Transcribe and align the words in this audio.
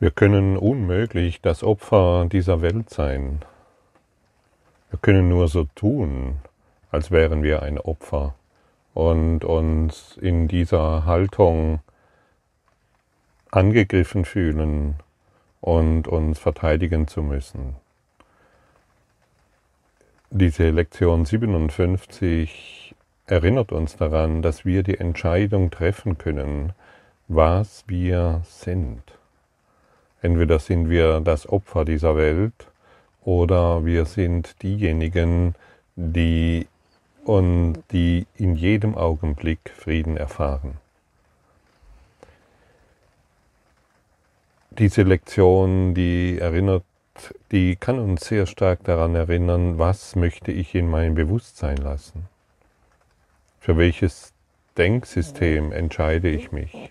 Wir 0.00 0.10
können 0.10 0.56
unmöglich 0.56 1.42
das 1.42 1.62
Opfer 1.62 2.24
dieser 2.24 2.62
Welt 2.62 2.88
sein. 2.88 3.40
Wir 4.88 4.98
können 4.98 5.28
nur 5.28 5.46
so 5.48 5.64
tun, 5.74 6.38
als 6.90 7.10
wären 7.10 7.42
wir 7.42 7.60
ein 7.60 7.76
Opfer 7.78 8.34
und 8.94 9.44
uns 9.44 10.16
in 10.16 10.48
dieser 10.48 11.04
Haltung 11.04 11.80
angegriffen 13.50 14.24
fühlen 14.24 14.94
und 15.60 16.08
uns 16.08 16.38
verteidigen 16.38 17.06
zu 17.06 17.22
müssen. 17.22 17.76
Diese 20.30 20.70
Lektion 20.70 21.26
57 21.26 22.94
erinnert 23.26 23.70
uns 23.70 23.98
daran, 23.98 24.40
dass 24.40 24.64
wir 24.64 24.82
die 24.82 24.96
Entscheidung 24.96 25.70
treffen 25.70 26.16
können, 26.16 26.72
was 27.28 27.84
wir 27.86 28.40
sind. 28.46 29.19
Entweder 30.22 30.58
sind 30.58 30.90
wir 30.90 31.20
das 31.20 31.48
Opfer 31.48 31.84
dieser 31.84 32.16
Welt 32.16 32.68
oder 33.22 33.84
wir 33.84 34.04
sind 34.04 34.62
diejenigen, 34.62 35.54
die 35.96 36.66
und 37.24 37.82
die 37.92 38.26
in 38.36 38.56
jedem 38.56 38.96
Augenblick 38.96 39.60
Frieden 39.76 40.16
erfahren. 40.16 40.78
Diese 44.70 45.02
Lektion, 45.02 45.94
die 45.94 46.38
erinnert, 46.38 46.84
die 47.50 47.76
kann 47.76 47.98
uns 47.98 48.24
sehr 48.26 48.46
stark 48.46 48.84
daran 48.84 49.14
erinnern, 49.14 49.78
was 49.78 50.16
möchte 50.16 50.52
ich 50.52 50.74
in 50.74 50.88
mein 50.88 51.14
Bewusstsein 51.14 51.76
lassen? 51.76 52.26
Für 53.58 53.76
welches 53.76 54.32
Denksystem 54.78 55.72
entscheide 55.72 56.30
ich 56.30 56.52
mich? 56.52 56.90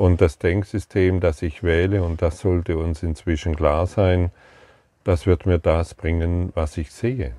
Und 0.00 0.22
das 0.22 0.38
Denksystem, 0.38 1.20
das 1.20 1.42
ich 1.42 1.62
wähle, 1.62 2.02
und 2.02 2.22
das 2.22 2.38
sollte 2.38 2.78
uns 2.78 3.02
inzwischen 3.02 3.54
klar 3.54 3.86
sein, 3.86 4.30
das 5.04 5.26
wird 5.26 5.44
mir 5.44 5.58
das 5.58 5.92
bringen, 5.92 6.52
was 6.54 6.78
ich 6.78 6.90
sehe. 6.90 7.34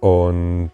Und 0.00 0.70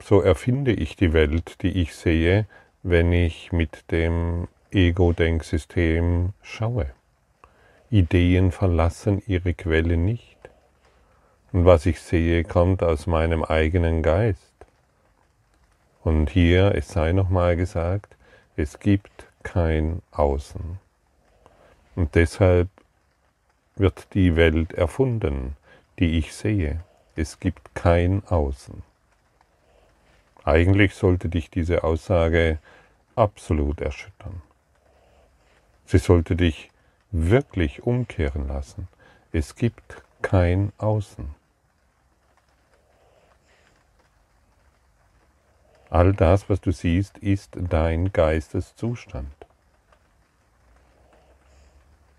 so 0.00 0.20
erfinde 0.20 0.72
ich 0.72 0.94
die 0.94 1.12
Welt, 1.12 1.62
die 1.62 1.82
ich 1.82 1.96
sehe, 1.96 2.46
wenn 2.84 3.12
ich 3.12 3.50
mit 3.50 3.90
dem 3.90 4.46
Ego-Denksystem 4.70 6.32
schaue. 6.40 6.86
Ideen 7.90 8.52
verlassen 8.52 9.20
ihre 9.26 9.52
Quelle 9.52 9.96
nicht. 9.96 10.38
Und 11.50 11.64
was 11.64 11.86
ich 11.86 12.00
sehe, 12.00 12.44
kommt 12.44 12.84
aus 12.84 13.08
meinem 13.08 13.42
eigenen 13.42 14.04
Geist. 14.04 14.54
Und 16.04 16.30
hier, 16.30 16.72
es 16.76 16.86
sei 16.86 17.10
nochmal 17.10 17.56
gesagt, 17.56 18.13
es 18.56 18.78
gibt 18.78 19.26
kein 19.42 20.02
Außen. 20.12 20.78
Und 21.96 22.14
deshalb 22.14 22.68
wird 23.76 24.14
die 24.14 24.36
Welt 24.36 24.72
erfunden, 24.72 25.56
die 25.98 26.18
ich 26.18 26.34
sehe. 26.34 26.80
Es 27.16 27.40
gibt 27.40 27.74
kein 27.74 28.24
Außen. 28.26 28.82
Eigentlich 30.44 30.94
sollte 30.94 31.28
dich 31.28 31.50
diese 31.50 31.84
Aussage 31.84 32.58
absolut 33.16 33.80
erschüttern. 33.80 34.42
Sie 35.86 35.98
sollte 35.98 36.36
dich 36.36 36.70
wirklich 37.10 37.82
umkehren 37.82 38.48
lassen. 38.48 38.88
Es 39.32 39.54
gibt 39.54 40.02
kein 40.22 40.72
Außen. 40.78 41.34
All 45.94 46.12
das, 46.12 46.50
was 46.50 46.60
du 46.60 46.72
siehst, 46.72 47.18
ist 47.18 47.56
dein 47.70 48.12
Geisteszustand. 48.12 49.32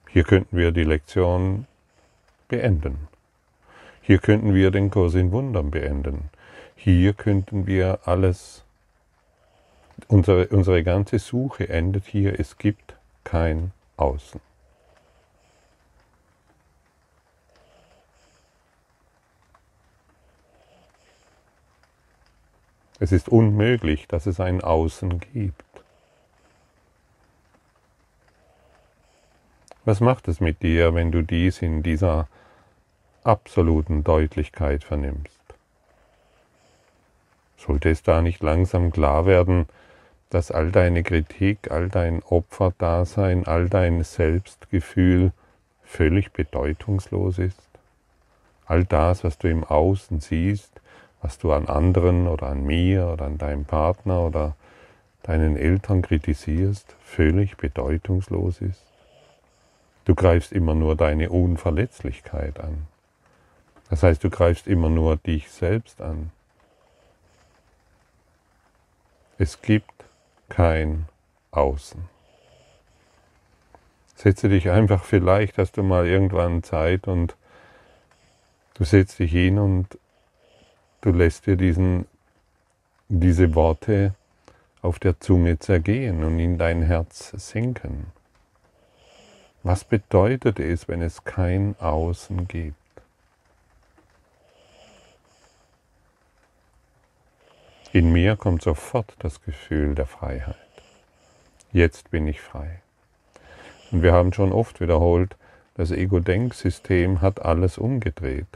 Hier 0.10 0.24
könnten 0.24 0.56
wir 0.56 0.72
die 0.72 0.86
Lektion 0.86 1.68
beenden. 2.48 3.10
Hier 4.02 4.20
könnten 4.20 4.54
wir 4.54 4.72
den 4.72 4.92
Kurs 4.92 5.14
in 5.16 5.34
Wundern 5.34 5.72
beenden. 5.72 6.30
Hier 6.78 7.12
könnten 7.12 7.68
wir 7.68 8.00
alles, 8.06 8.64
unsere, 10.08 10.48
unsere 10.48 10.82
ganze 10.82 11.20
Suche 11.20 11.68
endet 11.68 12.06
hier. 12.06 12.40
Es 12.40 12.58
gibt 12.58 12.96
kein 13.26 13.74
Außen. 13.98 14.40
Es 23.06 23.12
ist 23.12 23.30
unmöglich, 23.30 24.08
dass 24.08 24.26
es 24.26 24.40
ein 24.40 24.62
Außen 24.62 25.20
gibt. 25.20 25.64
Was 29.84 30.00
macht 30.00 30.28
es 30.28 30.40
mit 30.40 30.64
dir, 30.64 30.96
wenn 30.96 31.12
du 31.12 31.22
dies 31.22 31.62
in 31.62 31.84
dieser 31.84 32.28
absoluten 33.24 34.04
Deutlichkeit 34.04 34.84
vernimmst? 34.84 35.40
Sollte 37.58 37.92
es 37.92 38.02
da 38.02 38.24
nicht 38.24 38.42
langsam 38.42 38.92
klar 38.92 39.28
werden, 39.28 39.68
dass 40.32 40.50
all 40.50 40.72
deine 40.72 41.04
Kritik, 41.04 41.70
all 41.70 41.90
dein 41.90 42.24
Opferdasein, 42.24 43.46
all 43.46 43.70
dein 43.70 44.04
Selbstgefühl 44.04 45.32
völlig 45.84 46.32
bedeutungslos 46.32 47.38
ist? 47.38 47.70
All 48.66 48.84
das, 48.84 49.24
was 49.24 49.38
du 49.38 49.48
im 49.48 49.64
Außen 49.64 50.22
siehst, 50.22 50.82
was 51.26 51.40
du 51.40 51.52
an 51.54 51.68
anderen 51.68 52.28
oder 52.28 52.46
an 52.50 52.64
mir 52.64 53.08
oder 53.08 53.26
an 53.26 53.40
deinem 53.40 53.66
Partner 53.66 54.22
oder 54.22 54.56
deinen 55.24 55.58
Eltern 55.58 56.04
kritisierst, 56.04 56.96
völlig 57.04 57.58
bedeutungslos 57.58 58.62
ist? 58.62 58.84
Du 60.06 60.14
greifst 60.14 60.52
immer 60.52 60.76
nur 60.76 60.96
deine 60.96 61.32
Unverletzlichkeit 61.32 62.60
an. 62.60 62.86
Das 63.90 64.04
heißt, 64.04 64.24
du 64.24 64.30
greifst 64.30 64.68
immer 64.68 64.90
nur 64.90 65.18
dich 65.18 65.50
selbst 65.50 66.00
an. 66.00 66.30
Es 69.40 69.64
gibt 69.64 70.06
kein 70.48 71.08
Außen. 71.50 72.08
Setze 74.14 74.48
dich 74.48 74.70
einfach, 74.70 75.04
vielleicht 75.04 75.58
hast 75.58 75.78
du 75.78 75.82
mal 75.82 76.06
irgendwann 76.06 76.62
Zeit 76.62 77.08
und 77.08 77.36
du 78.76 78.84
setzt 78.84 79.18
dich 79.18 79.32
hin 79.32 79.58
und 79.58 79.98
du 81.06 81.12
lässt 81.12 81.46
dir 81.46 81.56
diesen, 81.56 82.08
diese 83.10 83.54
Worte 83.54 84.16
auf 84.82 84.98
der 84.98 85.20
Zunge 85.20 85.60
zergehen 85.60 86.24
und 86.24 86.40
in 86.40 86.58
dein 86.58 86.82
Herz 86.82 87.32
sinken. 87.38 88.08
Was 89.62 89.84
bedeutet 89.84 90.60
es, 90.60 90.88
wenn 90.88 91.02
es 91.02 91.24
kein 91.24 91.76
Außen 91.80 92.48
gibt? 92.48 92.76
In 97.94 98.12
mir 98.12 98.36
kommt 98.36 98.64
sofort 98.64 99.14
das 99.20 99.42
Gefühl 99.44 99.94
der 99.96 100.08
Freiheit. 100.08 100.56
Jetzt 101.72 102.10
bin 102.10 102.28
ich 102.28 102.42
frei. 102.42 102.82
Und 103.92 104.02
wir 104.02 104.12
haben 104.12 104.34
schon 104.34 104.52
oft 104.52 104.82
wiederholt, 104.82 105.36
das 105.76 105.92
Ego-Denksystem 105.92 107.22
hat 107.22 107.44
alles 107.44 107.78
umgedreht. 107.78 108.48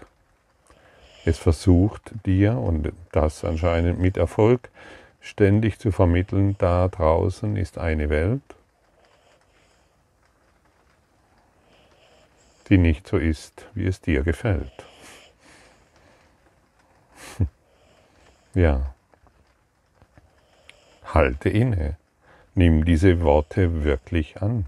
Es 1.26 1.38
versucht 1.38 2.12
dir, 2.26 2.58
und 2.58 2.92
das 3.12 3.44
anscheinend 3.44 4.00
mit 4.00 4.18
Erfolg, 4.18 4.70
ständig 5.22 5.80
zu 5.80 5.92
vermitteln, 5.92 6.56
da 6.58 6.88
draußen 6.88 7.56
ist 7.58 7.78
eine 7.78 8.10
Welt, 8.10 8.42
die 12.70 12.78
nicht 12.78 13.08
so 13.08 13.18
ist, 13.18 13.66
wie 13.74 13.86
es 13.86 14.00
dir 14.00 14.24
gefällt. 14.24 14.72
ja. 18.54 18.94
Halte 21.04 21.50
inne. 21.50 21.98
Nimm 22.56 22.86
diese 22.86 23.22
Worte 23.22 23.84
wirklich 23.84 24.42
an. 24.42 24.68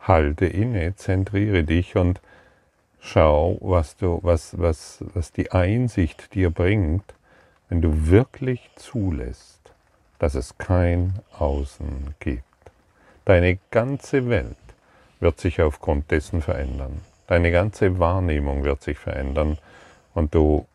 Halte 0.00 0.46
inne, 0.46 0.94
zentriere 0.96 1.64
dich 1.64 1.96
und 1.96 2.20
Schau, 3.06 3.58
was, 3.60 3.98
du, 3.98 4.18
was, 4.22 4.58
was, 4.58 5.04
was 5.12 5.30
die 5.30 5.52
Einsicht 5.52 6.34
dir 6.34 6.48
bringt, 6.48 7.04
wenn 7.68 7.82
du 7.82 8.06
wirklich 8.08 8.70
zulässt, 8.76 9.60
dass 10.18 10.34
es 10.34 10.56
kein 10.56 11.12
Außen 11.38 12.14
gibt. 12.18 12.44
Deine 13.26 13.58
ganze 13.70 14.30
Welt 14.30 14.56
wird 15.20 15.38
sich 15.38 15.60
aufgrund 15.60 16.10
dessen 16.10 16.40
verändern. 16.40 17.02
Deine 17.26 17.52
ganze 17.52 17.98
Wahrnehmung 17.98 18.64
wird 18.64 18.82
sich 18.82 18.98
verändern 18.98 19.58
und 20.14 20.34
du 20.34 20.66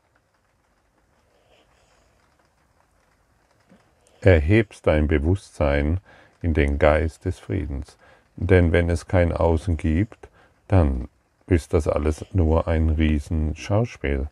erhebst 4.22 4.86
dein 4.86 5.08
Bewusstsein 5.08 6.00
in 6.44 6.54
den 6.54 6.78
Geist 6.78 7.26
des 7.26 7.40
Friedens. 7.40 7.98
Denn 8.36 8.72
wenn 8.72 8.92
es 8.92 9.08
kein 9.08 9.34
Außen 9.34 9.78
gibt, 9.78 10.30
dann 10.68 11.10
ist 11.52 11.74
das 11.74 11.88
alles 11.88 12.26
nur 12.34 12.68
ein 12.68 12.90
Riesenschauspiel. 12.90 14.28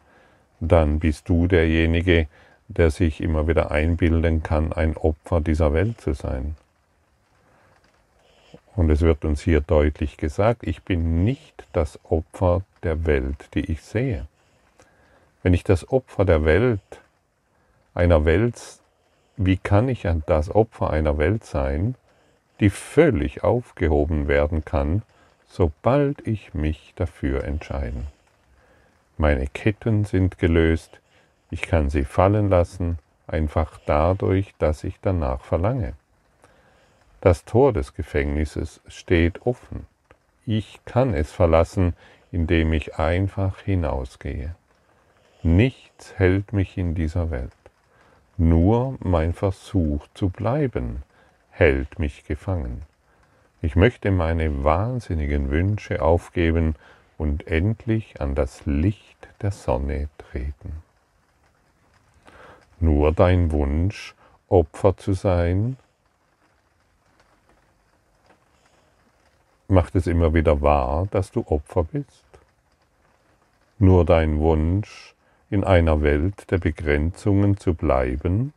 Dann 0.59 0.99
bist 0.99 1.29
du 1.29 1.47
derjenige, 1.47 2.27
der 2.67 2.91
sich 2.91 3.21
immer 3.21 3.47
wieder 3.47 3.71
einbilden 3.71 4.43
kann, 4.43 4.73
ein 4.73 4.97
Opfer 4.97 5.41
dieser 5.41 5.73
Welt 5.73 6.01
zu 6.01 6.13
sein. 6.13 6.55
Und 8.75 8.89
es 8.89 9.01
wird 9.01 9.25
uns 9.25 9.41
hier 9.41 9.61
deutlich 9.61 10.17
gesagt, 10.17 10.63
ich 10.63 10.83
bin 10.83 11.23
nicht 11.23 11.65
das 11.73 11.99
Opfer 12.03 12.61
der 12.83 13.05
Welt, 13.05 13.49
die 13.55 13.71
ich 13.71 13.81
sehe. 13.81 14.27
Wenn 15.41 15.53
ich 15.53 15.63
das 15.63 15.89
Opfer 15.89 16.25
der 16.25 16.45
Welt, 16.45 16.81
einer 17.95 18.25
Welt, 18.25 18.61
wie 19.37 19.57
kann 19.57 19.89
ich 19.89 20.07
das 20.25 20.53
Opfer 20.53 20.89
einer 20.91 21.17
Welt 21.17 21.43
sein, 21.43 21.95
die 22.59 22.69
völlig 22.69 23.43
aufgehoben 23.43 24.27
werden 24.27 24.65
kann, 24.65 25.03
sobald 25.47 26.27
ich 26.27 26.53
mich 26.53 26.93
dafür 26.95 27.43
entscheide? 27.43 28.03
Meine 29.17 29.47
Ketten 29.47 30.05
sind 30.05 30.37
gelöst, 30.37 30.99
ich 31.49 31.61
kann 31.61 31.89
sie 31.89 32.03
fallen 32.03 32.49
lassen, 32.49 32.99
einfach 33.25 33.79
dadurch, 33.85 34.53
dass 34.59 34.83
ich 34.83 34.99
danach 35.01 35.41
verlange. 35.41 35.93
Das 37.21 37.45
Tor 37.45 37.73
des 37.73 37.95
Gefängnisses 37.95 38.79
steht 38.87 39.45
offen. 39.45 39.87
Ich 40.45 40.79
kann 40.85 41.13
es 41.13 41.31
verlassen, 41.31 41.93
indem 42.31 42.73
ich 42.73 42.95
einfach 42.95 43.61
hinausgehe. 43.61 44.55
Nichts 45.43 46.13
hält 46.17 46.53
mich 46.53 46.77
in 46.77 46.93
dieser 46.93 47.31
Welt. 47.31 47.51
Nur 48.37 48.97
mein 48.99 49.33
Versuch 49.33 50.05
zu 50.13 50.29
bleiben 50.29 51.03
hält 51.49 51.97
mich 51.97 52.25
gefangen. 52.25 52.83
Ich 53.67 53.75
möchte 53.75 54.11
meine 54.11 54.63
wahnsinnigen 54.63 55.51
Wünsche 55.51 56.01
aufgeben 56.01 56.75
und 57.17 57.47
endlich 57.47 58.21
an 58.21 58.33
das 58.33 58.65
Licht 58.65 59.27
der 59.41 59.51
Sonne 59.51 60.07
treten. 60.17 60.71
Nur 62.79 63.11
dein 63.11 63.51
Wunsch, 63.51 64.15
Opfer 64.47 64.95
zu 64.95 65.11
sein, 65.11 65.75
macht 69.67 69.95
es 69.95 70.07
immer 70.07 70.33
wieder 70.33 70.61
wahr, 70.61 71.09
dass 71.11 71.33
du 71.33 71.43
Opfer 71.45 71.83
bist. 71.83 72.23
Nur 73.79 74.05
dein 74.05 74.39
Wunsch, 74.39 75.13
in 75.49 75.65
einer 75.65 76.01
Welt 76.01 76.49
der 76.51 76.59
Begrenzungen 76.59 77.57
zu 77.57 77.73
bleiben, 77.73 78.53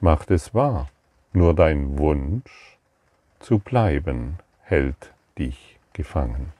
macht 0.00 0.30
es 0.30 0.54
wahr. 0.54 0.88
Nur 1.34 1.54
dein 1.54 1.98
Wunsch 1.98 2.71
zu 3.42 3.58
bleiben 3.58 4.38
hält 4.62 5.12
dich 5.38 5.78
gefangen. 5.92 6.52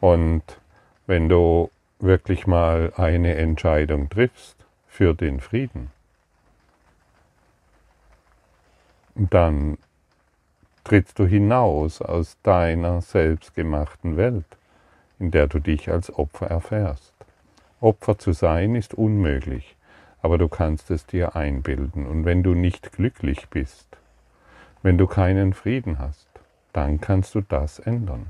Und 0.00 0.42
wenn 1.06 1.28
du 1.28 1.70
wirklich 1.98 2.46
mal 2.46 2.92
eine 2.96 3.34
Entscheidung 3.34 4.08
triffst 4.08 4.56
für 4.86 5.14
den 5.14 5.40
Frieden, 5.40 5.90
dann 9.14 9.76
trittst 10.84 11.18
du 11.18 11.26
hinaus 11.26 12.00
aus 12.00 12.38
deiner 12.42 13.02
selbstgemachten 13.02 14.16
Welt, 14.16 14.46
in 15.18 15.30
der 15.30 15.46
du 15.46 15.58
dich 15.58 15.90
als 15.90 16.12
Opfer 16.12 16.46
erfährst. 16.46 17.12
Opfer 17.80 18.18
zu 18.18 18.32
sein 18.32 18.74
ist 18.74 18.94
unmöglich, 18.94 19.76
aber 20.22 20.38
du 20.38 20.48
kannst 20.48 20.90
es 20.90 21.06
dir 21.06 21.36
einbilden. 21.36 22.06
Und 22.06 22.24
wenn 22.24 22.42
du 22.42 22.54
nicht 22.54 22.92
glücklich 22.92 23.48
bist, 23.48 23.86
wenn 24.82 24.98
du 24.98 25.06
keinen 25.06 25.54
Frieden 25.54 25.98
hast, 25.98 26.28
dann 26.72 27.00
kannst 27.00 27.34
du 27.34 27.40
das 27.40 27.78
ändern. 27.78 28.26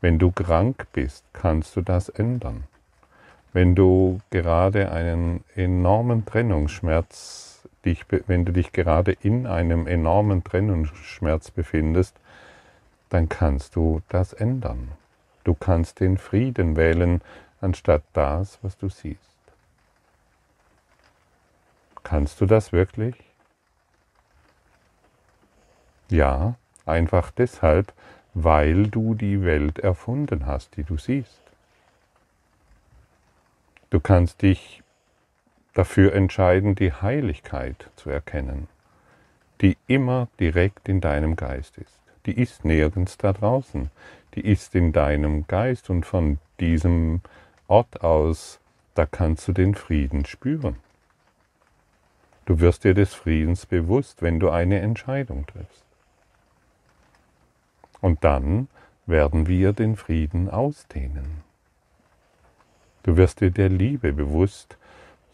Wenn 0.00 0.18
du 0.18 0.30
krank 0.30 0.86
bist, 0.92 1.24
kannst 1.32 1.74
du 1.76 1.80
das 1.80 2.08
ändern. 2.08 2.64
Wenn 3.52 3.74
du 3.74 4.20
gerade 4.30 4.92
einen 4.92 5.42
enormen 5.54 6.24
Trennungsschmerz 6.26 7.68
dich, 7.84 8.04
wenn 8.26 8.44
du 8.44 8.52
dich 8.52 8.72
gerade 8.72 9.12
in 9.12 9.46
einem 9.46 9.86
enormen 9.86 10.44
Trennungsschmerz 10.44 11.50
befindest, 11.50 12.14
dann 13.08 13.28
kannst 13.28 13.74
du 13.76 14.02
das 14.08 14.32
ändern. 14.32 14.88
Du 15.44 15.54
kannst 15.54 16.00
den 16.00 16.18
Frieden 16.18 16.76
wählen, 16.76 17.22
anstatt 17.60 18.02
das, 18.12 18.58
was 18.62 18.76
du 18.76 18.88
siehst. 18.88 19.37
Kannst 22.08 22.40
du 22.40 22.46
das 22.46 22.72
wirklich? 22.72 23.14
Ja, 26.08 26.54
einfach 26.86 27.30
deshalb, 27.30 27.92
weil 28.32 28.86
du 28.86 29.14
die 29.14 29.44
Welt 29.44 29.78
erfunden 29.78 30.46
hast, 30.46 30.78
die 30.78 30.84
du 30.84 30.96
siehst. 30.96 31.42
Du 33.90 34.00
kannst 34.00 34.40
dich 34.40 34.82
dafür 35.74 36.14
entscheiden, 36.14 36.74
die 36.74 36.94
Heiligkeit 36.94 37.90
zu 37.96 38.08
erkennen, 38.08 38.68
die 39.60 39.76
immer 39.86 40.28
direkt 40.40 40.88
in 40.88 41.02
deinem 41.02 41.36
Geist 41.36 41.76
ist. 41.76 42.00
Die 42.24 42.40
ist 42.40 42.64
nirgends 42.64 43.18
da 43.18 43.34
draußen, 43.34 43.90
die 44.34 44.46
ist 44.46 44.74
in 44.74 44.94
deinem 44.94 45.46
Geist 45.46 45.90
und 45.90 46.06
von 46.06 46.38
diesem 46.58 47.20
Ort 47.66 48.00
aus, 48.00 48.60
da 48.94 49.04
kannst 49.04 49.46
du 49.46 49.52
den 49.52 49.74
Frieden 49.74 50.24
spüren. 50.24 50.76
Du 52.48 52.60
wirst 52.60 52.84
dir 52.84 52.94
des 52.94 53.12
Friedens 53.12 53.66
bewusst, 53.66 54.22
wenn 54.22 54.40
du 54.40 54.48
eine 54.48 54.80
Entscheidung 54.80 55.44
triffst. 55.44 55.84
Und 58.00 58.24
dann 58.24 58.68
werden 59.04 59.46
wir 59.46 59.74
den 59.74 59.96
Frieden 59.96 60.48
ausdehnen. 60.48 61.42
Du 63.02 63.18
wirst 63.18 63.42
dir 63.42 63.50
der 63.50 63.68
Liebe 63.68 64.14
bewusst, 64.14 64.78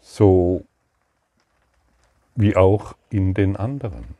so 0.01 0.65
wie 2.35 2.57
auch 2.57 2.97
in 3.09 3.33
den 3.33 3.55
anderen. 3.55 4.15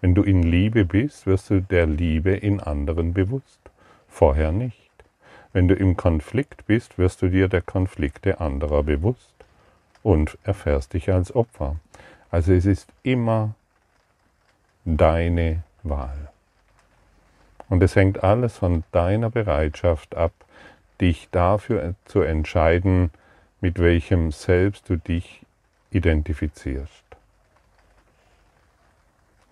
Wenn 0.00 0.14
du 0.14 0.22
in 0.22 0.42
Liebe 0.42 0.86
bist, 0.86 1.26
wirst 1.26 1.50
du 1.50 1.60
der 1.60 1.84
Liebe 1.84 2.30
in 2.30 2.58
anderen 2.58 3.12
bewusst, 3.12 3.60
vorher 4.08 4.50
nicht. 4.50 4.90
Wenn 5.52 5.68
du 5.68 5.74
im 5.74 5.94
Konflikt 5.98 6.64
bist, 6.64 6.96
wirst 6.96 7.20
du 7.20 7.28
dir 7.28 7.48
der 7.48 7.60
Konflikte 7.60 8.40
anderer 8.40 8.82
bewusst 8.82 9.37
und 10.08 10.38
erfährst 10.42 10.94
dich 10.94 11.12
als 11.12 11.36
Opfer. 11.36 11.76
Also 12.30 12.54
es 12.54 12.64
ist 12.64 12.88
immer 13.02 13.54
deine 14.86 15.64
Wahl. 15.82 16.30
Und 17.68 17.82
es 17.82 17.94
hängt 17.94 18.24
alles 18.24 18.56
von 18.56 18.84
deiner 18.90 19.28
Bereitschaft 19.28 20.16
ab, 20.16 20.32
dich 20.98 21.28
dafür 21.30 21.94
zu 22.06 22.22
entscheiden, 22.22 23.10
mit 23.60 23.78
welchem 23.78 24.32
Selbst 24.32 24.88
du 24.88 24.96
dich 24.96 25.44
identifizierst. 25.90 27.04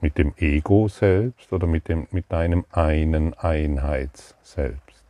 Mit 0.01 0.17
dem 0.17 0.33
Ego 0.39 0.89
selbst 0.89 1.53
oder 1.53 1.67
mit, 1.67 1.89
dem, 1.89 2.07
mit 2.13 2.33
deinem 2.33 2.65
einen 2.73 3.35
Einheits-Selbst. 3.35 5.05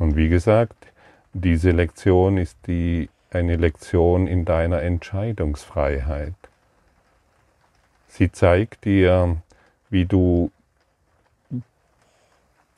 Und 0.00 0.16
wie 0.16 0.28
gesagt, 0.28 0.88
diese 1.32 1.70
Lektion 1.70 2.36
ist 2.36 2.58
die, 2.66 3.08
eine 3.34 3.56
Lektion 3.56 4.26
in 4.26 4.44
deiner 4.44 4.82
Entscheidungsfreiheit. 4.82 6.34
Sie 8.08 8.30
zeigt 8.30 8.84
dir, 8.84 9.38
wie 9.90 10.04
du 10.04 10.50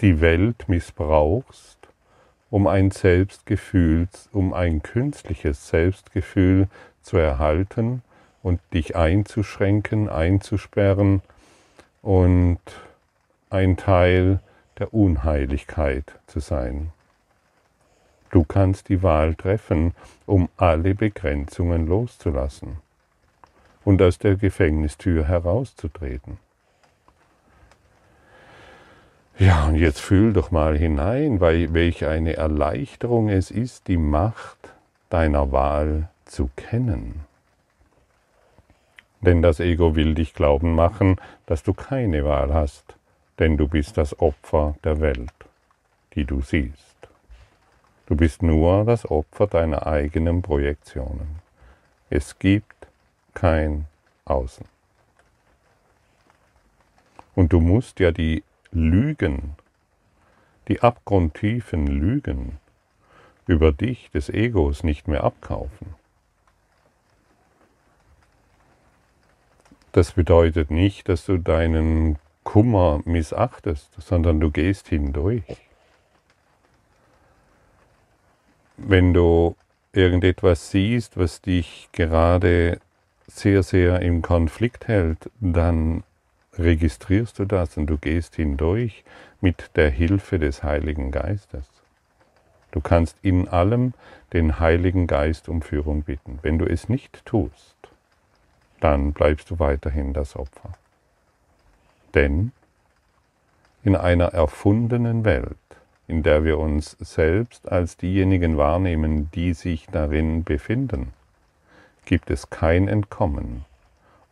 die 0.00 0.20
Welt 0.20 0.68
missbrauchst, 0.68 1.78
um 2.50 2.66
ein 2.66 2.90
Selbstgefühl, 2.90 4.08
um 4.32 4.52
ein 4.52 4.82
künstliches 4.82 5.68
Selbstgefühl 5.68 6.68
zu 7.02 7.16
erhalten 7.16 8.02
und 8.42 8.60
dich 8.72 8.96
einzuschränken, 8.96 10.08
einzusperren 10.08 11.22
und 12.02 12.60
ein 13.50 13.76
Teil 13.76 14.40
der 14.78 14.92
Unheiligkeit 14.92 16.14
zu 16.26 16.40
sein. 16.40 16.92
Kannst 18.54 18.88
die 18.88 19.02
Wahl 19.02 19.34
treffen, 19.34 19.94
um 20.26 20.48
alle 20.56 20.94
Begrenzungen 20.94 21.88
loszulassen 21.88 22.76
und 23.84 24.00
aus 24.00 24.18
der 24.18 24.36
Gefängnistür 24.36 25.26
herauszutreten. 25.26 26.38
Ja, 29.40 29.66
und 29.66 29.74
jetzt 29.74 30.00
fühl 30.00 30.32
doch 30.32 30.52
mal 30.52 30.78
hinein, 30.78 31.40
weil 31.40 31.74
welch 31.74 32.06
eine 32.06 32.36
Erleichterung 32.36 33.28
es 33.28 33.50
ist, 33.50 33.88
die 33.88 33.96
Macht 33.96 34.72
deiner 35.10 35.50
Wahl 35.50 36.08
zu 36.24 36.48
kennen. 36.54 37.24
Denn 39.20 39.42
das 39.42 39.58
Ego 39.58 39.96
will 39.96 40.14
dich 40.14 40.32
glauben 40.32 40.76
machen, 40.76 41.16
dass 41.46 41.64
du 41.64 41.74
keine 41.74 42.24
Wahl 42.24 42.54
hast, 42.54 42.94
denn 43.40 43.56
du 43.56 43.66
bist 43.66 43.98
das 43.98 44.20
Opfer 44.20 44.76
der 44.84 45.00
Welt, 45.00 45.34
die 46.14 46.24
du 46.24 46.40
siehst. 46.40 46.93
Du 48.06 48.16
bist 48.16 48.42
nur 48.42 48.84
das 48.84 49.10
Opfer 49.10 49.46
deiner 49.46 49.86
eigenen 49.86 50.42
Projektionen. 50.42 51.40
Es 52.10 52.38
gibt 52.38 52.86
kein 53.32 53.86
Außen. 54.26 54.66
Und 57.34 57.52
du 57.52 57.60
musst 57.60 58.00
ja 58.00 58.12
die 58.12 58.44
Lügen, 58.70 59.56
die 60.68 60.80
abgrundtiefen 60.80 61.86
Lügen 61.86 62.58
über 63.46 63.72
dich 63.72 64.10
des 64.10 64.28
Egos 64.28 64.84
nicht 64.84 65.08
mehr 65.08 65.24
abkaufen. 65.24 65.94
Das 69.92 70.12
bedeutet 70.12 70.70
nicht, 70.70 71.08
dass 71.08 71.24
du 71.24 71.38
deinen 71.38 72.18
Kummer 72.42 73.00
missachtest, 73.04 73.94
sondern 74.00 74.40
du 74.40 74.50
gehst 74.50 74.88
hindurch. 74.88 75.44
Wenn 78.76 79.14
du 79.14 79.56
irgendetwas 79.92 80.70
siehst, 80.70 81.16
was 81.16 81.40
dich 81.40 81.88
gerade 81.92 82.80
sehr, 83.26 83.62
sehr 83.62 84.00
im 84.00 84.22
Konflikt 84.22 84.88
hält, 84.88 85.30
dann 85.40 86.02
registrierst 86.58 87.38
du 87.38 87.44
das 87.44 87.76
und 87.76 87.86
du 87.86 87.98
gehst 87.98 88.36
hindurch 88.36 89.04
mit 89.40 89.70
der 89.76 89.90
Hilfe 89.90 90.38
des 90.38 90.62
Heiligen 90.62 91.10
Geistes. 91.10 91.68
Du 92.70 92.80
kannst 92.80 93.16
in 93.22 93.48
allem 93.48 93.94
den 94.32 94.58
Heiligen 94.58 95.06
Geist 95.06 95.48
um 95.48 95.62
Führung 95.62 96.02
bitten. 96.02 96.40
Wenn 96.42 96.58
du 96.58 96.66
es 96.66 96.88
nicht 96.88 97.24
tust, 97.24 97.76
dann 98.80 99.12
bleibst 99.12 99.50
du 99.50 99.58
weiterhin 99.60 100.12
das 100.12 100.34
Opfer. 100.34 100.72
Denn 102.14 102.52
in 103.84 103.94
einer 103.94 104.26
erfundenen 104.26 105.24
Welt, 105.24 105.56
in 106.06 106.22
der 106.22 106.44
wir 106.44 106.58
uns 106.58 106.96
selbst 107.00 107.70
als 107.70 107.96
diejenigen 107.96 108.56
wahrnehmen, 108.56 109.30
die 109.32 109.54
sich 109.54 109.86
darin 109.90 110.44
befinden, 110.44 111.12
gibt 112.04 112.30
es 112.30 112.50
kein 112.50 112.88
Entkommen 112.88 113.64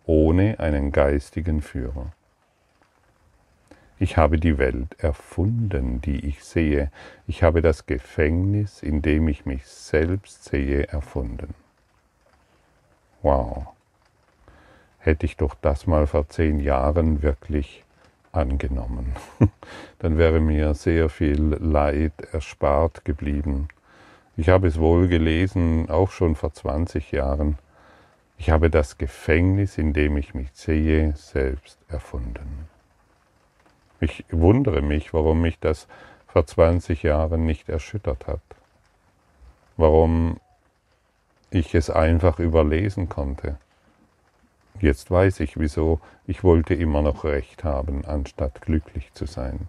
ohne 0.05 0.59
einen 0.59 0.91
geistigen 0.91 1.63
Führer. 1.63 2.13
Ich 3.99 4.17
habe 4.17 4.39
die 4.39 4.59
Welt 4.59 4.97
erfunden, 4.99 6.01
die 6.01 6.27
ich 6.27 6.43
sehe. 6.43 6.91
Ich 7.29 7.45
habe 7.45 7.63
das 7.63 7.87
Gefängnis, 7.87 8.83
in 8.83 9.01
dem 9.01 9.29
ich 9.29 9.47
mich 9.47 9.65
selbst 9.65 10.45
sehe, 10.45 10.89
erfunden. 10.89 11.55
Wow 13.23 13.69
hätte 15.03 15.27
ich 15.27 15.37
doch 15.37 15.55
das 15.61 15.87
mal 15.87 16.07
vor 16.07 16.29
zehn 16.29 16.61
Jahren 16.61 17.23
wirklich 17.23 17.85
angenommen. 18.33 19.15
Dann 19.99 20.19
wäre 20.19 20.41
mir 20.41 20.75
sehr 20.75 21.09
viel 21.09 21.57
Leid 21.61 22.13
erspart 22.33 23.05
geblieben. 23.05 23.69
Ich 24.37 24.49
habe 24.49 24.67
es 24.67 24.81
wohl 24.81 25.09
gelesen, 25.09 25.91
auch 25.91 26.11
schon 26.11 26.35
vor 26.35 26.53
20 26.53 27.13
Jahren. 27.13 27.59
Ich 28.39 28.51
habe 28.51 28.71
das 28.71 28.99
Gefängnis, 28.99 29.79
in 29.79 29.93
dem 29.93 30.17
ich 30.17 30.35
mich 30.35 30.49
sehe, 30.55 31.15
selbst 31.17 31.79
erfunden. 31.89 32.69
Ich 34.01 34.25
wundere 34.31 34.83
mich, 34.83 35.15
warum 35.15 35.43
mich 35.43 35.61
das 35.61 35.87
vor 36.27 36.47
20 36.47 37.03
Jahren 37.03 37.45
nicht 37.45 37.69
erschüttert 37.69 38.27
hat. 38.27 38.41
Warum 39.77 40.41
ich 41.51 41.75
es 41.75 41.91
einfach 41.91 42.39
überlesen 42.39 43.09
konnte. 43.09 43.59
Jetzt 44.81 45.11
weiß 45.11 45.41
ich 45.41 45.59
wieso. 45.59 46.01
Ich 46.27 46.43
wollte 46.45 46.75
immer 46.75 47.03
noch 47.03 47.25
Recht 47.25 47.65
haben, 47.65 48.05
anstatt 48.05 48.63
glücklich 48.63 49.13
zu 49.15 49.27
sein. 49.27 49.69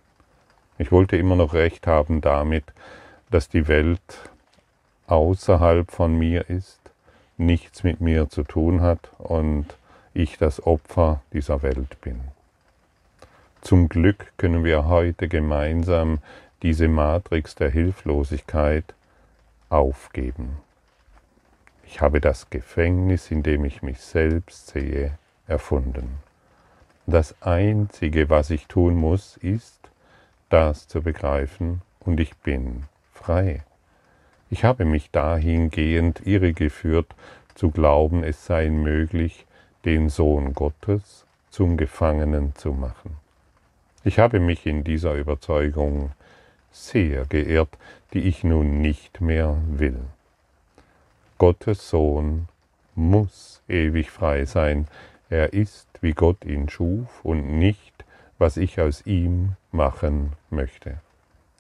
Ich 0.77 0.91
wollte 0.91 1.17
immer 1.17 1.35
noch 1.35 1.53
Recht 1.53 1.87
haben 1.87 2.21
damit, 2.21 2.65
dass 3.29 3.49
die 3.49 3.67
Welt 3.67 4.29
außerhalb 5.07 5.91
von 5.91 6.17
mir 6.17 6.49
ist, 6.49 6.79
nichts 7.37 7.83
mit 7.83 8.01
mir 8.01 8.29
zu 8.29 8.43
tun 8.43 8.81
hat 8.81 9.11
und 9.17 9.65
ich 10.13 10.37
das 10.37 10.65
Opfer 10.65 11.21
dieser 11.31 11.61
Welt 11.61 11.99
bin. 12.01 12.19
Zum 13.61 13.89
Glück 13.89 14.33
können 14.37 14.63
wir 14.63 14.85
heute 14.85 15.27
gemeinsam 15.27 16.19
diese 16.61 16.87
Matrix 16.87 17.55
der 17.55 17.69
Hilflosigkeit 17.69 18.93
aufgeben. 19.69 20.57
Ich 21.93 22.01
habe 22.01 22.19
das 22.19 22.49
Gefängnis, 22.49 23.29
in 23.29 23.43
dem 23.43 23.65
ich 23.65 23.83
mich 23.83 23.99
selbst 23.99 24.69
sehe, 24.69 25.19
erfunden. 25.45 26.17
Das 27.05 27.39
Einzige, 27.39 28.31
was 28.31 28.49
ich 28.49 28.65
tun 28.65 28.95
muss, 28.95 29.37
ist, 29.37 29.91
das 30.49 30.87
zu 30.87 31.03
begreifen, 31.03 31.83
und 31.99 32.19
ich 32.19 32.35
bin 32.37 32.85
frei. 33.13 33.63
Ich 34.49 34.63
habe 34.63 34.85
mich 34.85 35.11
dahingehend 35.11 36.25
irregeführt, 36.25 37.13
zu 37.53 37.69
glauben, 37.69 38.23
es 38.23 38.43
sei 38.43 38.71
möglich, 38.71 39.45
den 39.85 40.09
Sohn 40.09 40.55
Gottes 40.55 41.27
zum 41.51 41.77
Gefangenen 41.77 42.55
zu 42.55 42.73
machen. 42.73 43.17
Ich 44.03 44.17
habe 44.17 44.39
mich 44.39 44.65
in 44.65 44.83
dieser 44.83 45.13
Überzeugung 45.13 46.11
sehr 46.71 47.27
geirrt, 47.27 47.77
die 48.13 48.23
ich 48.23 48.43
nun 48.43 48.81
nicht 48.81 49.21
mehr 49.21 49.55
will. 49.67 49.99
Gottes 51.43 51.89
Sohn 51.89 52.47
muss 52.95 53.61
ewig 53.67 54.09
frei 54.09 54.45
sein. 54.45 54.87
Er 55.29 55.51
ist, 55.51 55.89
wie 55.99 56.13
Gott 56.13 56.45
ihn 56.45 56.69
schuf 56.69 57.19
und 57.21 57.59
nicht, 57.59 58.05
was 58.37 58.55
ich 58.55 58.79
aus 58.79 59.05
ihm 59.05 59.57
machen 59.73 60.37
möchte. 60.49 61.01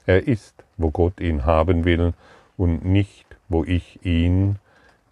Er 0.05 0.25
ist, 0.25 0.63
wo 0.77 0.89
Gott 0.89 1.19
ihn 1.19 1.43
haben 1.43 1.83
will 1.83 2.13
und 2.55 2.85
nicht, 2.85 3.25
wo 3.49 3.65
ich 3.65 3.99
ihn 4.05 4.57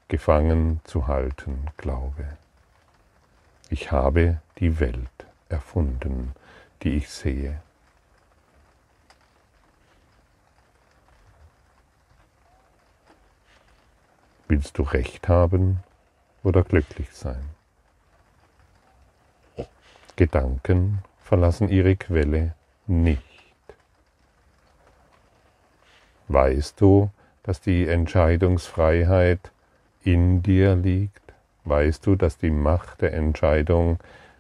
gefangen 0.08 0.80
zu 0.86 1.06
halten 1.06 1.68
glaube. 1.76 2.38
Ich 3.70 3.92
habe 3.92 4.40
die 4.60 4.80
Welt 4.80 5.26
erfunden, 5.50 6.32
die 6.82 6.92
ich 6.92 7.10
sehe. 7.10 7.60
Willst 14.52 14.78
du 14.78 14.84
Recht 14.84 15.30
haben 15.30 15.80
oder 16.44 16.64
glücklich 16.64 17.08
sein? 17.14 17.42
Gedanken 20.18 21.00
verlassen 21.24 21.70
ihre 21.70 21.96
Quelle 21.96 22.54
nicht. 22.86 23.24
Weißt 26.28 26.82
du, 26.82 27.10
dass 27.44 27.62
die 27.62 27.88
Entscheidungsfreiheit 27.88 29.52
in 30.04 30.44
dir 30.44 30.76
liegt? 30.76 31.34
Weißt 31.64 32.06
du, 32.06 32.18
dass 32.18 32.38
die 32.38 32.52
Macht 32.52 33.04
der 33.04 33.14
Entscheidung 33.14 34.00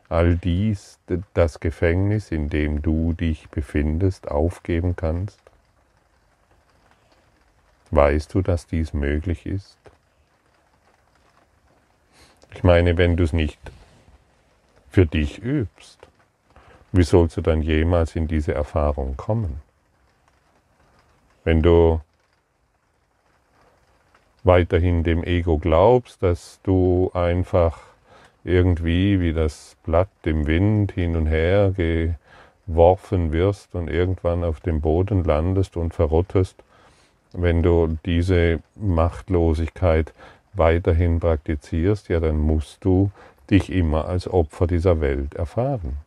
all 0.10 0.36
dies, 0.36 1.00
das 1.34 1.62
Gefängnis, 1.62 2.32
in 2.32 2.50
dem 2.50 2.82
du 2.82 3.13
dich 3.13 3.48
befindest, 3.48 4.30
aufgeben 4.30 4.98
kannst? 4.98 5.39
Weißt 7.91 8.34
du, 8.34 8.41
dass 8.41 8.68
dies 8.68 8.91
möglich 8.91 9.46
ist? 9.46 9.77
Ich 12.53 12.63
meine, 12.63 12.98
wenn 12.98 13.17
du 13.17 13.24
es 13.24 13.34
nicht 13.34 13.60
für 14.89 15.05
dich 15.05 15.39
übst, 15.39 16.00
wie 16.91 17.03
sollst 17.03 17.38
du 17.38 17.41
dann 17.41 17.62
jemals 17.62 18.15
in 18.15 18.27
diese 18.27 18.53
Erfahrung 18.53 19.15
kommen? 19.15 19.62
Wenn 21.43 21.62
du 21.62 22.01
weiterhin 24.43 25.03
dem 25.03 25.24
Ego 25.24 25.58
glaubst, 25.58 26.22
dass 26.22 26.60
du 26.63 27.12
einfach 27.13 27.79
irgendwie 28.43 29.20
wie 29.22 29.34
das 29.34 29.77
Blatt 29.84 30.10
im 30.24 30.48
Wind 30.48 30.91
hin 30.91 31.15
und 31.15 31.27
her 31.27 31.74
geworfen 32.67 33.31
wirst 33.31 33.75
und 33.75 33.88
irgendwann 33.88 34.43
auf 34.43 34.60
dem 34.60 34.81
Boden 34.81 35.24
landest 35.24 35.77
und 35.77 35.93
verrottest, 35.93 36.55
wenn 37.34 37.63
du 37.63 37.98
diese 38.05 38.60
Machtlosigkeit 38.75 40.13
weiterhin 40.53 41.20
praktizierst, 41.20 42.10
ja, 42.10 42.20
dann 42.20 42.38
musst 42.38 42.84
du 42.84 43.12
dich 43.50 43.72
immer 43.72 44.05
als 44.05 44.27
Opfer 44.27 44.67
dieser 44.67 45.01
Welt 45.01 45.36
erfahren. 45.36 45.98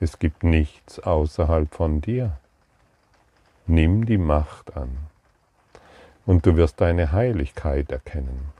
Es 0.00 0.18
gibt 0.18 0.44
nichts 0.44 1.00
außerhalb 1.00 1.74
von 1.74 2.00
dir. 2.00 2.38
Nimm 3.66 4.06
die 4.06 4.18
Macht 4.18 4.76
an 4.76 4.96
und 6.24 6.46
du 6.46 6.56
wirst 6.56 6.80
deine 6.80 7.12
Heiligkeit 7.12 7.90
erkennen. 7.90 8.52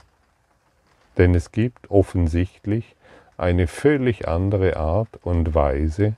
Denn 1.17 1.35
es 1.35 1.51
gibt 1.51 1.91
offensichtlich 1.91 2.95
eine 3.37 3.67
völlig 3.67 4.27
andere 4.27 4.77
Art 4.77 5.19
und 5.23 5.55
Weise, 5.55 6.15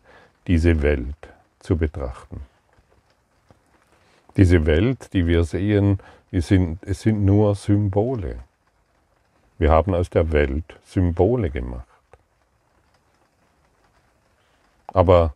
diese 0.47 0.81
Welt 0.81 1.29
zu 1.59 1.77
betrachten. 1.77 2.41
Diese 4.38 4.65
Welt, 4.65 5.13
die 5.13 5.27
wir 5.27 5.43
sehen, 5.43 6.00
sind, 6.31 6.79
es 6.83 7.01
sind 7.01 7.25
nur 7.25 7.55
Symbole. 7.55 8.39
Wir 9.61 9.69
haben 9.69 9.93
aus 9.93 10.09
der 10.09 10.31
Welt 10.31 10.63
Symbole 10.85 11.51
gemacht. 11.51 11.85
Aber 14.87 15.35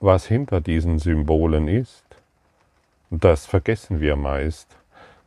was 0.00 0.26
hinter 0.26 0.60
diesen 0.60 0.98
Symbolen 0.98 1.66
ist, 1.66 2.04
das 3.08 3.46
vergessen 3.46 4.02
wir 4.02 4.16
meist. 4.16 4.76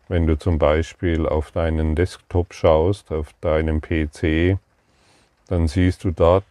Wenn 0.08 0.28
du 0.28 0.38
zum 0.38 0.60
Beispiel 0.60 1.28
auf 1.28 1.50
deinen 1.50 1.96
Desktop 1.96 2.54
schaust, 2.54 3.12
auf 3.12 3.34
deinem 3.42 3.82
PC, 3.82 4.60
dann 5.48 5.68
siehst 5.68 6.04
du 6.04 6.12
dort, 6.12 6.46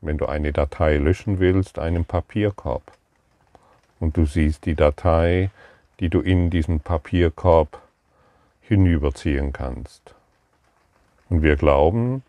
wenn 0.00 0.16
du 0.16 0.24
eine 0.24 0.50
Datei 0.54 0.96
löschen 0.96 1.40
willst, 1.40 1.78
einen 1.78 2.06
Papierkorb. 2.06 2.90
Und 4.00 4.16
du 4.16 4.24
siehst 4.24 4.64
die 4.64 4.76
Datei, 4.76 5.50
die 6.00 6.08
du 6.08 6.22
in 6.22 6.48
diesen 6.48 6.80
Papierkorb 6.80 7.82
hinüberziehen 8.62 9.52
kannst. 9.52 10.14
Und 11.32 11.40
wir 11.42 11.56
glauben, 11.56 12.22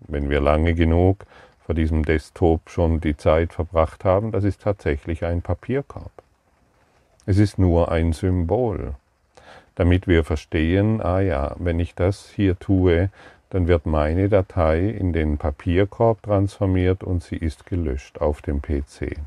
wenn 0.00 0.28
wir 0.28 0.40
lange 0.40 0.74
genug 0.74 1.26
vor 1.64 1.76
diesem 1.76 2.04
Desktop 2.04 2.70
schon 2.70 3.00
die 3.00 3.16
Zeit 3.16 3.52
verbracht 3.52 4.04
haben, 4.04 4.32
das 4.32 4.42
ist 4.42 4.62
tatsächlich 4.62 5.24
ein 5.24 5.42
Papierkorb. 5.42 6.10
Es 7.24 7.38
ist 7.38 7.56
nur 7.56 7.92
ein 7.92 8.12
Symbol, 8.12 8.96
damit 9.76 10.08
wir 10.08 10.24
verstehen, 10.24 11.00
ah 11.00 11.20
ja, 11.20 11.54
wenn 11.60 11.78
ich 11.78 11.94
das 11.94 12.30
hier 12.30 12.58
tue, 12.58 13.10
dann 13.50 13.68
wird 13.68 13.86
meine 13.86 14.28
Datei 14.28 14.88
in 14.88 15.12
den 15.12 15.38
Papierkorb 15.38 16.24
transformiert 16.24 17.04
und 17.04 17.22
sie 17.22 17.36
ist 17.36 17.64
gelöscht 17.66 18.20
auf 18.20 18.42
dem 18.42 18.60
PC. 18.60 19.18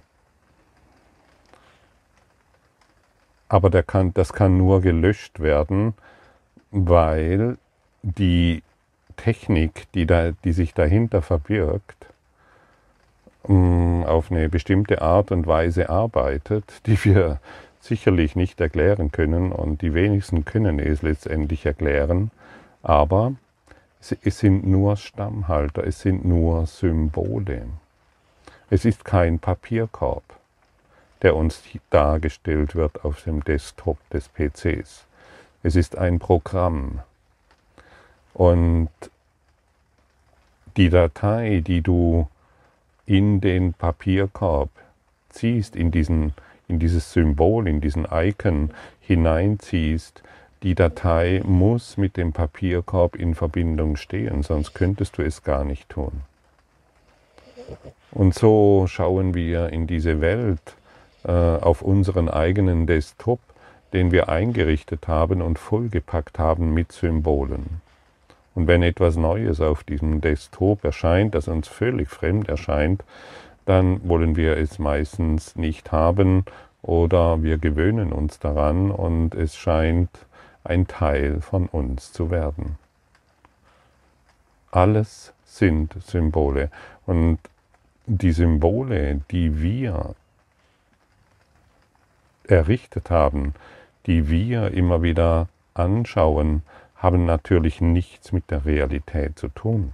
Aber 3.47 3.69
das 3.69 4.33
kann 4.33 4.57
nur 4.57 4.81
gelöscht 4.81 5.39
werden, 5.39 5.93
weil 6.69 7.57
die 8.01 8.61
Technik, 9.15 9.91
die, 9.93 10.05
da, 10.05 10.31
die 10.43 10.53
sich 10.53 10.73
dahinter 10.73 11.21
verbirgt, 11.21 12.05
mm, 13.47 14.03
auf 14.03 14.31
eine 14.31 14.49
bestimmte 14.49 15.01
Art 15.01 15.31
und 15.31 15.47
Weise 15.47 15.89
arbeitet, 15.89 16.65
die 16.85 17.03
wir 17.03 17.39
sicherlich 17.79 18.35
nicht 18.35 18.59
erklären 18.61 19.11
können 19.11 19.51
und 19.51 19.81
die 19.81 19.93
wenigsten 19.93 20.43
können 20.43 20.79
es 20.79 21.01
letztendlich 21.01 21.65
erklären, 21.65 22.31
aber 22.81 23.33
es 23.99 24.39
sind 24.39 24.67
nur 24.67 24.97
Stammhalter, 24.97 25.83
es 25.83 26.01
sind 26.01 26.25
nur 26.25 26.67
Symbole. 26.67 27.63
Es 28.69 28.85
ist 28.85 29.05
kein 29.05 29.39
Papierkorb, 29.39 30.23
der 31.21 31.35
uns 31.35 31.63
dargestellt 31.89 32.75
wird 32.75 33.03
auf 33.03 33.23
dem 33.23 33.43
Desktop 33.43 33.97
des 34.09 34.29
PCs. 34.29 35.05
Es 35.63 35.75
ist 35.75 35.97
ein 35.97 36.19
Programm. 36.19 36.99
Und 38.35 38.89
die 40.75 40.89
Datei, 40.89 41.63
die 41.65 41.81
du 41.81 42.27
in 43.05 43.39
den 43.39 43.73
Papierkorb 43.73 44.69
ziehst, 45.29 45.75
in, 45.75 45.89
diesen, 45.89 46.33
in 46.67 46.77
dieses 46.77 47.13
Symbol, 47.13 47.65
in 47.65 47.79
diesen 47.79 48.05
Icon 48.11 48.71
hineinziehst, 48.99 50.21
die 50.63 50.75
Datei 50.75 51.41
muss 51.45 51.95
mit 51.95 52.17
dem 52.17 52.33
Papierkorb 52.33 53.15
in 53.15 53.35
Verbindung 53.35 53.95
stehen, 53.95 54.43
sonst 54.43 54.73
könntest 54.73 55.17
du 55.17 55.21
es 55.21 55.43
gar 55.43 55.63
nicht 55.63 55.87
tun. 55.87 56.23
Und 58.11 58.33
so 58.33 58.85
schauen 58.87 59.33
wir 59.33 59.69
in 59.69 59.87
diese 59.87 60.19
Welt 60.19 60.75
äh, 61.23 61.31
auf 61.31 61.81
unseren 61.81 62.27
eigenen 62.27 62.85
Desktop, 62.85 63.39
den 63.93 64.11
wir 64.11 64.27
eingerichtet 64.27 65.07
haben 65.07 65.41
und 65.41 65.57
vollgepackt 65.57 66.37
haben 66.37 66.73
mit 66.73 66.91
Symbolen. 66.91 67.84
Und 68.55 68.67
wenn 68.67 68.81
etwas 68.81 69.17
Neues 69.17 69.61
auf 69.61 69.83
diesem 69.83 70.21
Desktop 70.21 70.83
erscheint, 70.83 71.35
das 71.35 71.47
uns 71.47 71.67
völlig 71.67 72.09
fremd 72.09 72.47
erscheint, 72.47 73.03
dann 73.65 74.07
wollen 74.07 74.35
wir 74.35 74.57
es 74.57 74.79
meistens 74.79 75.55
nicht 75.55 75.91
haben 75.91 76.45
oder 76.81 77.43
wir 77.43 77.57
gewöhnen 77.57 78.13
uns 78.13 78.39
daran 78.39 78.91
und 78.91 79.35
es 79.35 79.55
scheint 79.55 80.09
ein 80.63 80.87
Teil 80.87 81.41
von 81.41 81.67
uns 81.67 82.13
zu 82.13 82.31
werden. 82.31 82.77
Alles 84.71 85.33
sind 85.45 85.95
Symbole 86.05 86.69
und 87.05 87.39
die 88.05 88.31
Symbole, 88.31 89.21
die 89.31 89.61
wir 89.61 90.15
errichtet 92.47 93.09
haben, 93.09 93.53
die 94.05 94.29
wir 94.29 94.71
immer 94.71 95.01
wieder 95.01 95.47
anschauen, 95.73 96.61
haben 97.05 97.25
natürlich 97.25 97.81
nichts 97.81 98.31
mit 98.31 98.49
der 98.49 98.65
Realität 98.65 99.37
zu 99.37 99.49
tun. 99.49 99.93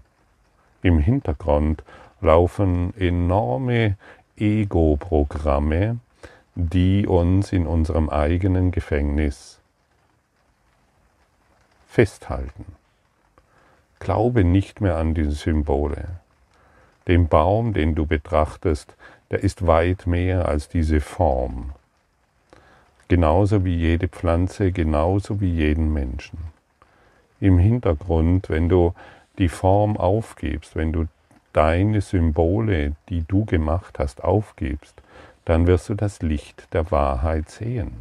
Im 0.81 0.97
Hintergrund 0.97 1.83
laufen 2.21 2.93
enorme 2.97 3.97
Ego-Programme, 4.37 5.97
die 6.55 7.05
uns 7.05 7.51
in 7.51 7.67
unserem 7.67 8.09
eigenen 8.09 8.71
Gefängnis 8.71 9.59
festhalten. 11.85 12.65
Glaube 13.99 14.45
nicht 14.45 14.79
mehr 14.79 14.95
an 14.95 15.13
diese 15.13 15.31
Symbole. 15.31 16.21
Den 17.09 17.27
Baum, 17.27 17.73
den 17.73 17.93
du 17.93 18.05
betrachtest, 18.05 18.95
der 19.31 19.43
ist 19.43 19.67
weit 19.67 20.07
mehr 20.07 20.47
als 20.47 20.69
diese 20.69 21.01
Form. 21.01 21.73
Genauso 23.09 23.65
wie 23.65 23.75
jede 23.75 24.07
Pflanze, 24.07 24.71
genauso 24.71 25.41
wie 25.41 25.51
jeden 25.51 25.91
Menschen. 25.91 26.60
Im 27.41 27.57
Hintergrund, 27.57 28.49
wenn 28.49 28.69
du 28.69 28.93
die 29.37 29.49
Form 29.49 29.97
aufgibst, 29.97 30.77
wenn 30.77 30.93
du 30.93 31.07
deine 31.51 31.99
Symbole, 31.99 32.93
die 33.09 33.23
du 33.27 33.43
gemacht 33.43 33.99
hast, 33.99 34.23
aufgibst, 34.23 35.01
dann 35.43 35.67
wirst 35.67 35.89
du 35.89 35.95
das 35.95 36.21
Licht 36.21 36.73
der 36.73 36.91
Wahrheit 36.91 37.49
sehen. 37.49 37.91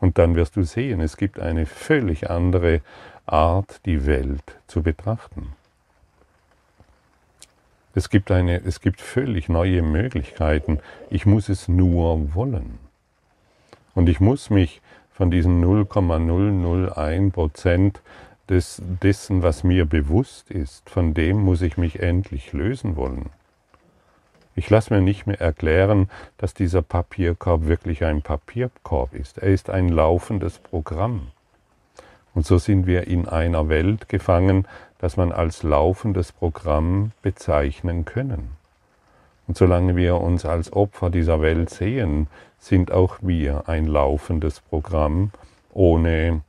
Und 0.00 0.18
dann 0.18 0.34
wirst 0.34 0.56
du 0.56 0.62
sehen, 0.62 1.00
es 1.00 1.16
gibt 1.16 1.38
eine 1.38 1.66
völlig 1.66 2.30
andere 2.30 2.80
Art, 3.26 3.80
die 3.84 4.06
Welt 4.06 4.56
zu 4.66 4.82
betrachten. 4.82 5.52
Es 7.94 8.10
gibt, 8.10 8.30
eine, 8.30 8.62
es 8.64 8.80
gibt 8.80 9.00
völlig 9.00 9.48
neue 9.48 9.82
Möglichkeiten. 9.82 10.78
Ich 11.10 11.26
muss 11.26 11.48
es 11.48 11.66
nur 11.66 12.34
wollen. 12.34 12.78
Und 13.94 14.08
ich 14.08 14.20
muss 14.20 14.50
mich 14.50 14.80
von 15.18 15.32
diesen 15.32 15.60
0,001 15.60 17.32
Prozent 17.32 18.00
des, 18.48 18.80
dessen, 19.02 19.42
was 19.42 19.64
mir 19.64 19.84
bewusst 19.84 20.48
ist, 20.48 20.88
von 20.88 21.12
dem 21.12 21.38
muss 21.38 21.60
ich 21.60 21.76
mich 21.76 21.98
endlich 21.98 22.52
lösen 22.52 22.94
wollen. 22.94 23.30
Ich 24.54 24.70
lasse 24.70 24.94
mir 24.94 25.00
nicht 25.00 25.26
mehr 25.26 25.40
erklären, 25.40 26.08
dass 26.36 26.54
dieser 26.54 26.82
Papierkorb 26.82 27.66
wirklich 27.66 28.04
ein 28.04 28.22
Papierkorb 28.22 29.12
ist. 29.12 29.38
Er 29.38 29.48
ist 29.48 29.70
ein 29.70 29.88
laufendes 29.88 30.60
Programm. 30.60 31.32
Und 32.32 32.46
so 32.46 32.58
sind 32.58 32.86
wir 32.86 33.08
in 33.08 33.26
einer 33.26 33.68
Welt 33.68 34.08
gefangen, 34.08 34.68
das 34.98 35.16
man 35.16 35.32
als 35.32 35.64
laufendes 35.64 36.30
Programm 36.30 37.10
bezeichnen 37.22 38.04
können. 38.04 38.57
Und 39.48 39.56
solange 39.56 39.96
wir 39.96 40.20
uns 40.20 40.44
als 40.44 40.72
Opfer 40.72 41.10
dieser 41.10 41.40
Welt 41.40 41.70
sehen, 41.70 42.28
sind 42.58 42.92
auch 42.92 43.18
wir 43.22 43.68
ein 43.68 43.86
laufendes 43.86 44.60
Programm 44.60 45.30
ohne 45.72 46.42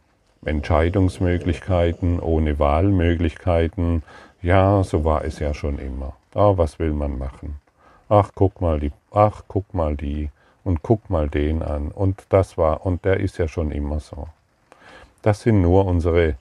Entscheidungsmöglichkeiten, 0.46 2.20
ohne 2.20 2.60
Wahlmöglichkeiten. 2.60 4.04
Ja, 4.42 4.84
so 4.84 5.04
war 5.04 5.26
es 5.26 5.40
ja 5.40 5.54
schon 5.56 5.80
immer. 5.80 6.14
Ah, 6.36 6.54
was 6.56 6.78
will 6.78 6.94
man 6.94 7.18
machen? 7.18 7.60
ach 8.10 8.32
guck 8.34 8.60
mal 8.60 8.80
die, 8.80 8.92
ach 9.12 9.44
guck 9.48 9.74
mal 9.74 9.96
die 9.96 10.30
und 10.64 10.82
guck 10.82 11.10
mal 11.10 11.30
den 11.30 11.62
an 11.62 11.90
und 11.90 12.26
das 12.30 12.58
war 12.58 12.86
und 12.86 13.06
der 13.06 13.20
ist 13.20 13.38
ja 13.38 13.48
schon 13.48 13.72
immer 13.72 14.00
so. 14.00 14.28
Das 15.22 15.42
sind 15.42 15.62
nur 15.62 15.86
unsere, 15.86 16.36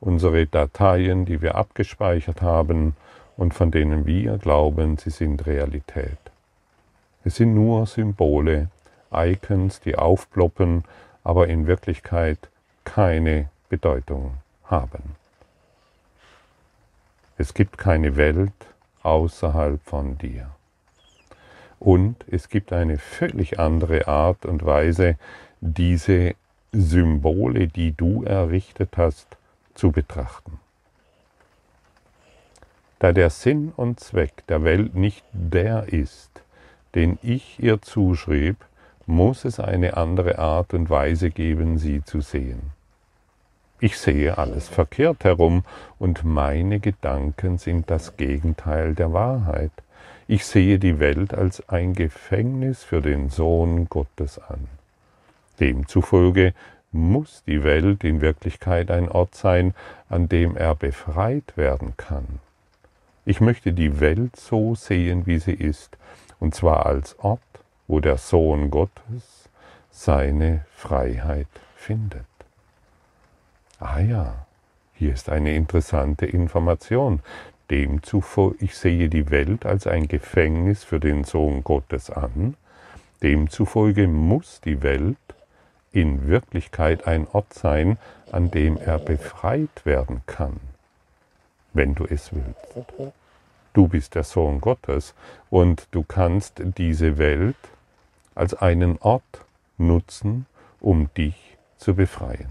unsere 0.00 0.46
Dateien, 0.46 1.24
die 1.24 1.40
wir 1.40 1.54
abgespeichert 1.54 2.42
haben 2.42 2.94
und 3.36 3.54
von 3.54 3.70
denen 3.70 4.06
wir 4.06 4.38
glauben, 4.38 4.96
sie 4.96 5.10
sind 5.10 5.46
Realität. 5.46 6.18
Es 7.24 7.36
sind 7.36 7.54
nur 7.54 7.86
Symbole, 7.86 8.68
Icons, 9.12 9.80
die 9.80 9.96
aufploppen, 9.96 10.84
aber 11.24 11.48
in 11.48 11.66
Wirklichkeit 11.66 12.38
keine 12.84 13.48
Bedeutung 13.68 14.34
haben. 14.64 15.16
Es 17.38 17.52
gibt 17.52 17.78
keine 17.78 18.16
Welt 18.16 18.52
außerhalb 19.02 19.82
von 19.82 20.16
dir. 20.18 20.50
Und 21.78 22.24
es 22.30 22.48
gibt 22.48 22.72
eine 22.72 22.98
völlig 22.98 23.58
andere 23.58 24.08
Art 24.08 24.46
und 24.46 24.64
Weise, 24.64 25.16
diese 25.60 26.34
Symbole, 26.72 27.68
die 27.68 27.92
du 27.92 28.22
errichtet 28.22 28.96
hast, 28.96 29.36
zu 29.74 29.92
betrachten. 29.92 30.58
Da 32.98 33.12
der 33.12 33.30
Sinn 33.30 33.72
und 33.76 34.00
Zweck 34.00 34.46
der 34.48 34.64
Welt 34.64 34.94
nicht 34.94 35.24
der 35.32 35.92
ist, 35.92 36.30
den 36.94 37.18
ich 37.22 37.62
ihr 37.62 37.82
zuschrieb, 37.82 38.56
muss 39.06 39.44
es 39.44 39.60
eine 39.60 39.96
andere 39.96 40.38
Art 40.38 40.72
und 40.74 40.88
Weise 40.88 41.30
geben, 41.30 41.78
sie 41.78 42.02
zu 42.02 42.20
sehen. 42.20 42.72
Ich 43.78 43.98
sehe 43.98 44.38
alles 44.38 44.68
verkehrt 44.68 45.24
herum 45.24 45.64
und 45.98 46.24
meine 46.24 46.80
Gedanken 46.80 47.58
sind 47.58 47.90
das 47.90 48.16
Gegenteil 48.16 48.94
der 48.94 49.12
Wahrheit. 49.12 49.72
Ich 50.26 50.46
sehe 50.46 50.78
die 50.78 50.98
Welt 50.98 51.34
als 51.34 51.68
ein 51.68 51.92
Gefängnis 51.92 52.82
für 52.82 53.02
den 53.02 53.28
Sohn 53.28 53.88
Gottes 53.90 54.38
an. 54.38 54.68
Demzufolge 55.60 56.54
muss 56.90 57.44
die 57.46 57.62
Welt 57.62 58.02
in 58.02 58.22
Wirklichkeit 58.22 58.90
ein 58.90 59.10
Ort 59.10 59.34
sein, 59.34 59.74
an 60.08 60.28
dem 60.28 60.56
er 60.56 60.74
befreit 60.74 61.56
werden 61.56 61.94
kann. 61.98 62.40
Ich 63.28 63.40
möchte 63.40 63.72
die 63.72 63.98
Welt 63.98 64.36
so 64.36 64.76
sehen, 64.76 65.26
wie 65.26 65.40
sie 65.40 65.52
ist, 65.52 65.98
und 66.38 66.54
zwar 66.54 66.86
als 66.86 67.18
Ort, 67.18 67.40
wo 67.88 67.98
der 67.98 68.18
Sohn 68.18 68.70
Gottes 68.70 69.50
seine 69.90 70.64
Freiheit 70.72 71.48
findet. 71.74 72.24
Ah 73.80 73.98
ja, 73.98 74.46
hier 74.94 75.12
ist 75.12 75.28
eine 75.28 75.54
interessante 75.56 76.24
Information. 76.24 77.20
Demzufolge, 77.68 78.64
ich 78.64 78.76
sehe 78.76 79.08
die 79.08 79.28
Welt 79.30 79.66
als 79.66 79.88
ein 79.88 80.06
Gefängnis 80.06 80.84
für 80.84 81.00
den 81.00 81.24
Sohn 81.24 81.64
Gottes 81.64 82.10
an. 82.10 82.54
Demzufolge 83.24 84.06
muss 84.06 84.60
die 84.60 84.82
Welt 84.82 85.16
in 85.90 86.28
Wirklichkeit 86.28 87.08
ein 87.08 87.26
Ort 87.32 87.54
sein, 87.54 87.98
an 88.30 88.52
dem 88.52 88.76
er 88.76 88.98
befreit 88.98 89.84
werden 89.84 90.22
kann, 90.26 90.60
wenn 91.76 91.94
du 91.94 92.04
es 92.04 92.30
willst. 92.32 93.12
Du 93.72 93.88
bist 93.88 94.14
der 94.14 94.24
Sohn 94.24 94.60
Gottes 94.60 95.14
und 95.50 95.86
du 95.90 96.02
kannst 96.02 96.62
diese 96.78 97.18
Welt 97.18 97.56
als 98.34 98.54
einen 98.54 98.98
Ort 98.98 99.44
nutzen, 99.78 100.46
um 100.80 101.10
dich 101.16 101.56
zu 101.76 101.94
befreien. 101.94 102.48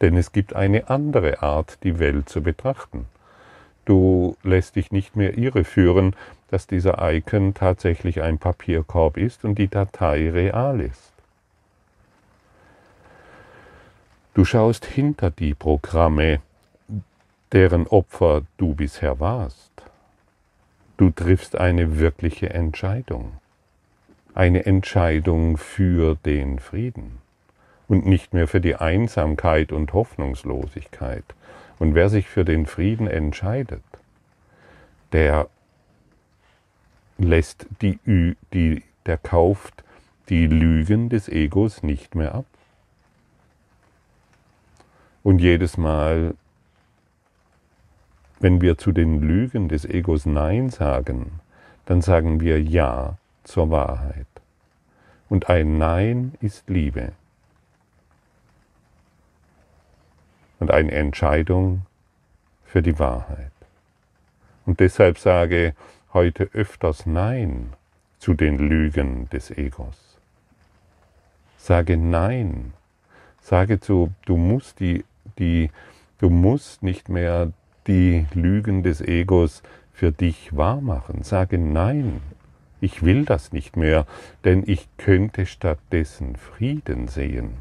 Denn 0.00 0.16
es 0.16 0.32
gibt 0.32 0.54
eine 0.54 0.88
andere 0.88 1.42
Art, 1.42 1.78
die 1.82 1.98
Welt 1.98 2.28
zu 2.28 2.42
betrachten. 2.42 3.06
Du 3.84 4.36
lässt 4.42 4.76
dich 4.76 4.92
nicht 4.92 5.16
mehr 5.16 5.36
irreführen, 5.36 6.14
dass 6.48 6.66
dieser 6.66 6.96
Icon 7.12 7.54
tatsächlich 7.54 8.22
ein 8.22 8.38
Papierkorb 8.38 9.16
ist 9.16 9.44
und 9.44 9.58
die 9.58 9.68
Datei 9.68 10.30
real 10.30 10.80
ist. 10.80 11.12
Du 14.34 14.44
schaust 14.44 14.84
hinter 14.86 15.30
die 15.30 15.54
Programme, 15.54 16.40
deren 17.52 17.86
Opfer 17.86 18.42
du 18.56 18.74
bisher 18.74 19.20
warst. 19.20 19.72
Du 20.96 21.10
triffst 21.10 21.56
eine 21.56 21.98
wirkliche 21.98 22.50
Entscheidung. 22.50 23.32
Eine 24.34 24.66
Entscheidung 24.66 25.56
für 25.56 26.16
den 26.16 26.58
Frieden 26.58 27.18
und 27.88 28.06
nicht 28.06 28.34
mehr 28.34 28.46
für 28.46 28.60
die 28.60 28.76
Einsamkeit 28.76 29.72
und 29.72 29.92
Hoffnungslosigkeit. 29.92 31.24
Und 31.78 31.94
wer 31.94 32.08
sich 32.08 32.28
für 32.28 32.44
den 32.44 32.66
Frieden 32.66 33.06
entscheidet, 33.06 33.82
der 35.12 35.48
lässt 37.16 37.66
die, 37.80 37.98
die, 38.52 38.82
der 39.06 39.18
kauft 39.18 39.82
die 40.28 40.46
Lügen 40.46 41.08
des 41.08 41.28
Egos 41.28 41.82
nicht 41.82 42.14
mehr 42.14 42.34
ab. 42.34 42.46
Und 45.22 45.40
jedes 45.40 45.76
Mal, 45.76 46.34
wenn 48.40 48.60
wir 48.60 48.78
zu 48.78 48.92
den 48.92 49.20
Lügen 49.20 49.68
des 49.68 49.84
Egos 49.84 50.26
Nein 50.26 50.70
sagen, 50.70 51.40
dann 51.86 52.02
sagen 52.02 52.40
wir 52.40 52.62
Ja 52.62 53.18
zur 53.44 53.70
Wahrheit. 53.70 54.26
Und 55.28 55.48
ein 55.48 55.78
Nein 55.78 56.34
ist 56.40 56.68
Liebe. 56.68 57.12
und 60.58 60.70
eine 60.70 60.92
Entscheidung 60.92 61.82
für 62.64 62.82
die 62.82 62.98
Wahrheit. 62.98 63.52
Und 64.66 64.80
deshalb 64.80 65.18
sage 65.18 65.74
heute 66.12 66.50
öfters 66.52 67.06
Nein 67.06 67.72
zu 68.18 68.34
den 68.34 68.58
Lügen 68.58 69.28
des 69.30 69.50
Egos. 69.50 70.18
Sage 71.56 71.96
Nein. 71.96 72.72
Sage 73.40 73.80
zu, 73.80 74.12
du 74.26 74.36
musst 74.36 74.80
die, 74.80 75.04
die, 75.38 75.70
du 76.18 76.28
musst 76.28 76.82
nicht 76.82 77.08
mehr 77.08 77.52
die 77.88 78.26
Lügen 78.34 78.82
des 78.82 79.00
Egos 79.00 79.62
für 79.92 80.12
dich 80.12 80.56
wahrmachen. 80.56 81.24
Sage 81.24 81.58
Nein. 81.58 82.20
Ich 82.80 83.02
will 83.02 83.24
das 83.24 83.52
nicht 83.52 83.76
mehr, 83.76 84.06
denn 84.44 84.62
ich 84.64 84.88
könnte 84.98 85.46
stattdessen 85.46 86.36
Frieden 86.36 87.08
sehen. 87.08 87.54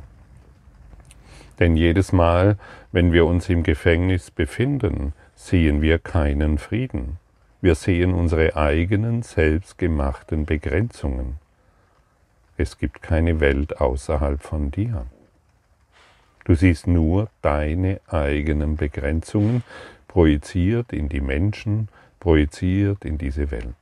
Denn 1.60 1.76
jedes 1.76 2.12
Mal, 2.12 2.58
wenn 2.92 3.12
wir 3.14 3.26
uns 3.26 3.50
im 3.50 3.64
Gefängnis 3.64 4.30
befinden, 4.30 5.14
sehen 5.34 5.82
wir 5.82 5.98
keinen 5.98 6.60
Frieden. 6.60 7.18
Wir 7.62 7.74
sehen 7.74 8.14
unsere 8.14 8.56
eigenen 8.56 9.24
selbstgemachten 9.24 10.46
Begrenzungen. 10.46 11.40
Es 12.58 12.78
gibt 12.78 13.02
keine 13.02 13.40
Welt 13.40 13.82
außerhalb 13.82 14.42
von 14.44 14.70
dir. 14.70 15.08
Du 16.46 16.54
siehst 16.54 16.86
nur 16.86 17.30
deine 17.42 18.00
eigenen 18.08 18.78
Begrenzungen 18.78 19.64
projiziert 20.18 20.94
in 20.94 21.10
die 21.10 21.22
Menschen, 21.22 21.90
projiziert 22.20 23.06
in 23.06 23.20
diese 23.20 23.52
Welt. 23.52 23.76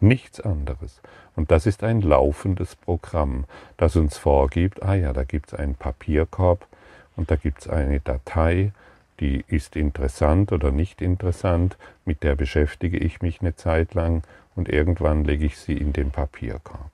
Nichts 0.00 0.40
anderes. 0.40 1.00
Und 1.36 1.52
das 1.52 1.66
ist 1.66 1.84
ein 1.84 2.00
laufendes 2.00 2.74
Programm, 2.74 3.44
das 3.76 3.94
uns 3.94 4.18
vorgibt, 4.18 4.82
ah 4.82 4.94
ja, 4.94 5.12
da 5.12 5.22
gibt 5.22 5.52
es 5.52 5.54
einen 5.54 5.76
Papierkorb 5.76 6.66
und 7.14 7.30
da 7.30 7.36
gibt 7.36 7.60
es 7.60 7.68
eine 7.68 8.00
Datei, 8.00 8.72
die 9.20 9.44
ist 9.46 9.76
interessant 9.76 10.50
oder 10.50 10.72
nicht 10.72 11.00
interessant, 11.00 11.76
mit 12.04 12.24
der 12.24 12.34
beschäftige 12.34 12.98
ich 12.98 13.22
mich 13.22 13.42
eine 13.42 13.54
Zeit 13.54 13.94
lang 13.94 14.24
und 14.56 14.68
irgendwann 14.68 15.22
lege 15.22 15.46
ich 15.46 15.58
sie 15.58 15.76
in 15.76 15.92
den 15.92 16.10
Papierkorb. 16.10 16.90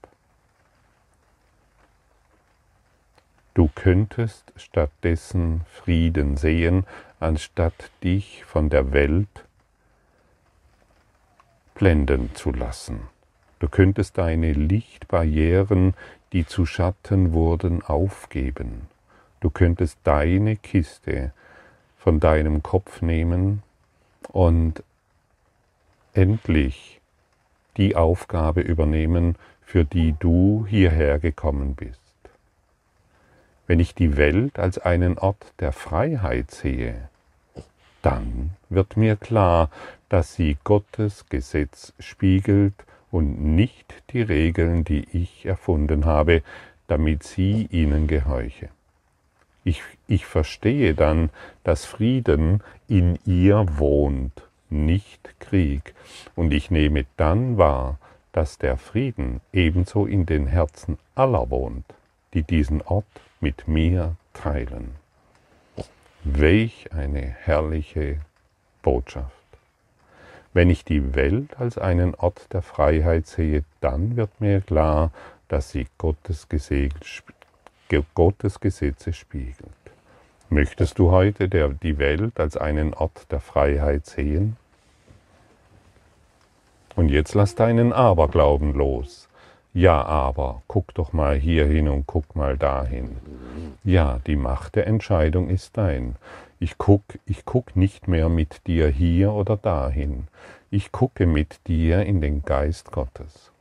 Du 3.56 3.70
könntest 3.74 4.52
stattdessen 4.56 5.62
Frieden 5.70 6.36
sehen, 6.36 6.84
anstatt 7.20 7.90
dich 8.02 8.44
von 8.44 8.68
der 8.68 8.92
Welt 8.92 9.44
blenden 11.74 12.34
zu 12.34 12.52
lassen. 12.52 13.00
Du 13.58 13.68
könntest 13.68 14.18
deine 14.18 14.52
Lichtbarrieren, 14.52 15.94
die 16.32 16.46
zu 16.46 16.66
Schatten 16.66 17.32
wurden, 17.32 17.82
aufgeben. 17.82 18.88
Du 19.40 19.50
könntest 19.50 19.98
deine 20.04 20.56
Kiste 20.56 21.32
von 21.98 22.20
deinem 22.20 22.62
Kopf 22.62 23.02
nehmen 23.02 23.62
und 24.28 24.82
endlich 26.12 27.00
die 27.76 27.96
Aufgabe 27.96 28.60
übernehmen, 28.60 29.36
für 29.62 29.84
die 29.84 30.14
du 30.18 30.66
hierher 30.68 31.18
gekommen 31.18 31.74
bist. 31.74 32.05
Wenn 33.66 33.80
ich 33.80 33.94
die 33.94 34.16
Welt 34.16 34.58
als 34.58 34.78
einen 34.78 35.18
Ort 35.18 35.52
der 35.58 35.72
Freiheit 35.72 36.50
sehe, 36.50 37.08
dann 38.02 38.50
wird 38.68 38.96
mir 38.96 39.16
klar, 39.16 39.70
dass 40.08 40.34
sie 40.34 40.56
Gottes 40.62 41.26
Gesetz 41.28 41.92
spiegelt 41.98 42.74
und 43.10 43.40
nicht 43.40 43.92
die 44.10 44.22
Regeln, 44.22 44.84
die 44.84 45.06
ich 45.12 45.46
erfunden 45.46 46.04
habe, 46.04 46.42
damit 46.86 47.24
sie 47.24 47.66
ihnen 47.72 48.06
gehorche. 48.06 48.68
Ich, 49.64 49.82
ich 50.06 50.26
verstehe 50.26 50.94
dann, 50.94 51.30
dass 51.64 51.84
Frieden 51.84 52.62
in 52.86 53.18
ihr 53.26 53.66
wohnt, 53.78 54.44
nicht 54.70 55.40
Krieg, 55.40 55.94
und 56.36 56.52
ich 56.52 56.70
nehme 56.70 57.06
dann 57.16 57.58
wahr, 57.58 57.98
dass 58.30 58.58
der 58.58 58.76
Frieden 58.76 59.40
ebenso 59.52 60.06
in 60.06 60.24
den 60.26 60.46
Herzen 60.46 60.98
aller 61.16 61.50
wohnt, 61.50 61.86
die 62.34 62.44
diesen 62.44 62.80
Ort 62.82 63.06
mit 63.40 63.68
mir 63.68 64.16
teilen. 64.32 64.94
Welch 66.24 66.92
eine 66.92 67.20
herrliche 67.20 68.18
Botschaft. 68.82 69.32
Wenn 70.52 70.70
ich 70.70 70.84
die 70.84 71.14
Welt 71.14 71.58
als 71.58 71.76
einen 71.76 72.14
Ort 72.14 72.52
der 72.52 72.62
Freiheit 72.62 73.26
sehe, 73.26 73.64
dann 73.80 74.16
wird 74.16 74.40
mir 74.40 74.60
klar, 74.60 75.10
dass 75.48 75.70
sie 75.70 75.86
Gottes, 75.98 76.48
Gesetze 76.48 77.02
spiegelt. 79.12 79.70
Möchtest 80.48 80.98
du 80.98 81.10
heute 81.10 81.48
der, 81.48 81.68
die 81.68 81.98
Welt 81.98 82.40
als 82.40 82.56
einen 82.56 82.94
Ort 82.94 83.30
der 83.30 83.40
Freiheit 83.40 84.06
sehen? 84.06 84.56
Und 86.94 87.10
jetzt 87.10 87.34
lass 87.34 87.54
deinen 87.54 87.92
Aberglauben 87.92 88.72
los. 88.72 89.25
Ja, 89.76 90.06
aber, 90.06 90.62
guck 90.68 90.94
doch 90.94 91.12
mal 91.12 91.36
hier 91.36 91.66
hin 91.66 91.88
und 91.88 92.06
guck 92.06 92.34
mal 92.34 92.56
dahin. 92.56 93.18
Ja, 93.84 94.20
die 94.26 94.36
Macht 94.36 94.74
der 94.74 94.86
Entscheidung 94.86 95.50
ist 95.50 95.76
dein. 95.76 96.16
Ich 96.58 96.78
guck, 96.78 97.02
ich 97.26 97.44
guck 97.44 97.76
nicht 97.76 98.08
mehr 98.08 98.30
mit 98.30 98.66
dir 98.66 98.88
hier 98.88 99.32
oder 99.32 99.58
dahin. 99.58 100.28
Ich 100.70 100.92
gucke 100.92 101.26
mit 101.26 101.58
dir 101.66 102.06
in 102.06 102.22
den 102.22 102.42
Geist 102.42 102.90
Gottes. 102.90 103.52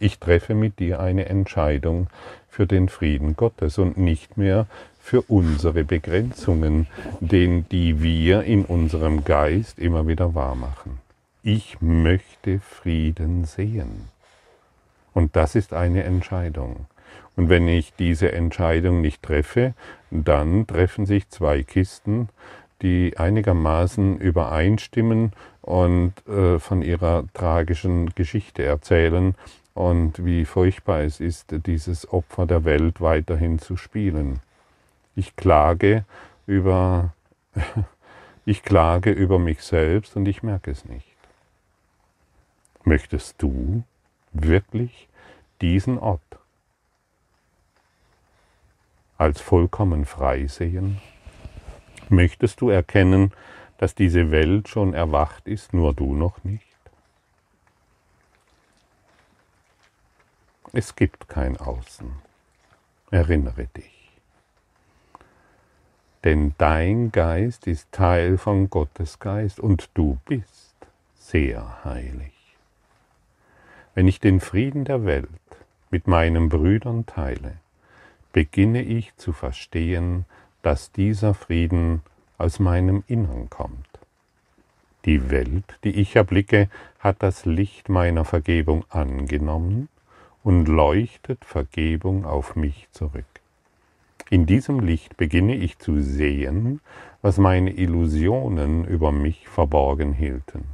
Ich 0.00 0.18
treffe 0.18 0.56
mit 0.56 0.80
dir 0.80 0.98
eine 0.98 1.26
Entscheidung 1.26 2.08
für 2.48 2.66
den 2.66 2.88
Frieden 2.88 3.36
Gottes 3.36 3.78
und 3.78 3.96
nicht 3.96 4.36
mehr 4.36 4.66
für 4.98 5.22
unsere 5.22 5.84
Begrenzungen, 5.84 6.88
den, 7.20 7.68
die 7.68 8.02
wir 8.02 8.42
in 8.42 8.64
unserem 8.64 9.22
Geist 9.22 9.78
immer 9.78 10.08
wieder 10.08 10.34
wahrmachen. 10.34 10.98
Ich 11.44 11.80
möchte 11.80 12.58
Frieden 12.58 13.44
sehen. 13.44 14.09
Und 15.14 15.36
das 15.36 15.54
ist 15.54 15.72
eine 15.72 16.04
Entscheidung. 16.04 16.86
Und 17.36 17.48
wenn 17.48 17.68
ich 17.68 17.92
diese 17.94 18.32
Entscheidung 18.32 19.00
nicht 19.00 19.22
treffe, 19.22 19.74
dann 20.10 20.66
treffen 20.66 21.06
sich 21.06 21.28
zwei 21.28 21.62
Kisten, 21.62 22.28
die 22.82 23.16
einigermaßen 23.16 24.18
übereinstimmen 24.18 25.32
und 25.62 26.12
äh, 26.26 26.58
von 26.58 26.82
ihrer 26.82 27.24
tragischen 27.34 28.14
Geschichte 28.14 28.64
erzählen 28.64 29.34
und 29.74 30.24
wie 30.24 30.44
furchtbar 30.44 31.00
es 31.00 31.20
ist, 31.20 31.54
dieses 31.66 32.12
Opfer 32.12 32.46
der 32.46 32.64
Welt 32.64 33.00
weiterhin 33.00 33.58
zu 33.58 33.76
spielen. 33.76 34.40
Ich 35.14 35.36
klage 35.36 36.04
über, 36.46 37.12
Ich 38.50 38.62
klage 38.62 39.10
über 39.12 39.38
mich 39.38 39.62
selbst 39.62 40.16
und 40.16 40.26
ich 40.26 40.42
merke 40.42 40.70
es 40.70 40.84
nicht. 40.84 41.06
Möchtest 42.84 43.40
du 43.40 43.84
wirklich 44.32 45.08
diesen 45.60 45.98
Ort 45.98 46.20
als 49.18 49.40
vollkommen 49.40 50.04
frei 50.04 50.46
sehen? 50.46 51.00
Möchtest 52.08 52.60
du 52.60 52.70
erkennen, 52.70 53.32
dass 53.78 53.94
diese 53.94 54.30
Welt 54.30 54.68
schon 54.68 54.94
erwacht 54.94 55.46
ist, 55.46 55.72
nur 55.72 55.94
du 55.94 56.14
noch 56.14 56.42
nicht? 56.44 56.66
Es 60.72 60.94
gibt 60.94 61.28
kein 61.28 61.56
Außen. 61.56 62.12
Erinnere 63.10 63.66
dich. 63.66 64.10
Denn 66.22 66.54
dein 66.58 67.10
Geist 67.10 67.66
ist 67.66 67.90
Teil 67.92 68.38
von 68.38 68.70
Gottes 68.70 69.18
Geist 69.18 69.58
und 69.58 69.90
du 69.94 70.18
bist 70.26 70.74
sehr 71.14 71.84
heilig. 71.84 72.39
Wenn 74.00 74.08
ich 74.08 74.18
den 74.18 74.40
Frieden 74.40 74.86
der 74.86 75.04
Welt 75.04 75.28
mit 75.90 76.06
meinen 76.06 76.48
Brüdern 76.48 77.04
teile, 77.04 77.58
beginne 78.32 78.80
ich 78.80 79.14
zu 79.16 79.34
verstehen, 79.34 80.24
dass 80.62 80.90
dieser 80.90 81.34
Frieden 81.34 82.00
aus 82.38 82.60
meinem 82.60 83.04
Innern 83.08 83.50
kommt. 83.50 83.98
Die 85.04 85.30
Welt, 85.30 85.78
die 85.84 85.90
ich 86.00 86.16
erblicke, 86.16 86.70
hat 86.98 87.22
das 87.22 87.44
Licht 87.44 87.90
meiner 87.90 88.24
Vergebung 88.24 88.86
angenommen 88.88 89.90
und 90.42 90.64
leuchtet 90.64 91.44
Vergebung 91.44 92.24
auf 92.24 92.56
mich 92.56 92.88
zurück. 92.92 93.26
In 94.30 94.46
diesem 94.46 94.80
Licht 94.80 95.18
beginne 95.18 95.56
ich 95.56 95.78
zu 95.78 96.00
sehen, 96.00 96.80
was 97.20 97.36
meine 97.36 97.72
Illusionen 97.74 98.86
über 98.86 99.12
mich 99.12 99.46
verborgen 99.46 100.14
hielten. 100.14 100.64